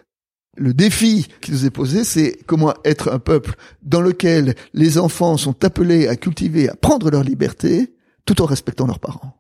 le 0.57 0.73
défi 0.73 1.27
qui 1.40 1.51
nous 1.51 1.66
est 1.66 1.70
posé, 1.70 2.05
c'est 2.05 2.38
comment 2.46 2.75
être 2.85 3.12
un 3.12 3.18
peuple 3.18 3.55
dans 3.83 4.01
lequel 4.01 4.55
les 4.73 4.99
enfants 4.99 5.37
sont 5.37 5.64
appelés 5.64 6.07
à 6.07 6.14
cultiver, 6.14 6.68
à 6.68 6.77
prendre 6.77 7.11
leur 7.11 7.25
liberté, 7.25 7.92
tout 8.24 8.42
en 8.42 8.44
respectant 8.46 8.87
leurs 8.87 9.00
parents. 9.00 9.35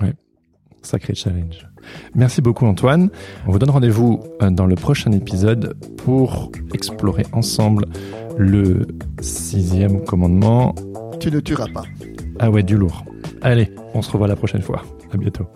Ouais. 0.00 0.14
Sacré 0.82 1.14
challenge. 1.14 1.68
Merci 2.14 2.40
beaucoup 2.42 2.66
Antoine. 2.66 3.10
On 3.46 3.52
vous 3.52 3.58
donne 3.58 3.70
rendez-vous 3.70 4.20
euh, 4.40 4.50
dans 4.50 4.66
le 4.66 4.74
prochain 4.74 5.12
épisode 5.12 5.76
pour 5.98 6.50
explorer 6.74 7.26
ensemble 7.32 7.86
le 8.36 8.86
sixième 9.20 10.04
commandement. 10.04 10.74
Tu 11.20 11.30
ne 11.30 11.40
tueras 11.40 11.68
pas. 11.68 11.84
Ah 12.38 12.50
ouais, 12.50 12.62
du 12.62 12.76
lourd. 12.76 13.04
Allez, 13.42 13.70
on 13.94 14.02
se 14.02 14.10
revoit 14.10 14.28
la 14.28 14.36
prochaine 14.36 14.62
fois. 14.62 14.82
À 15.12 15.16
bientôt. 15.16 15.46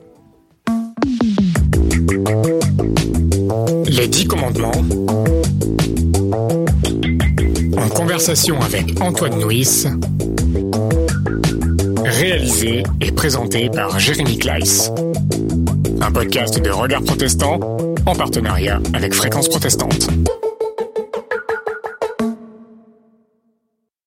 Les 3.87 4.09
dix 4.09 4.27
commandements. 4.27 4.73
En 7.79 7.89
conversation 7.89 8.61
avec 8.61 9.01
Antoine 9.01 9.39
Nuis. 9.45 9.87
Réalisé 12.07 12.85
et 13.01 13.11
présenté 13.11 13.69
par 13.69 13.99
Jérémy 13.99 14.39
Kleiss. 14.39 14.93
Un 16.01 16.13
podcast 16.13 16.61
de 16.61 16.71
Regard 16.71 17.03
Protestant 17.03 17.59
en 18.07 18.15
partenariat 18.15 18.81
avec 18.95 19.13
Fréquence 19.13 19.49
Protestante. 19.49 20.09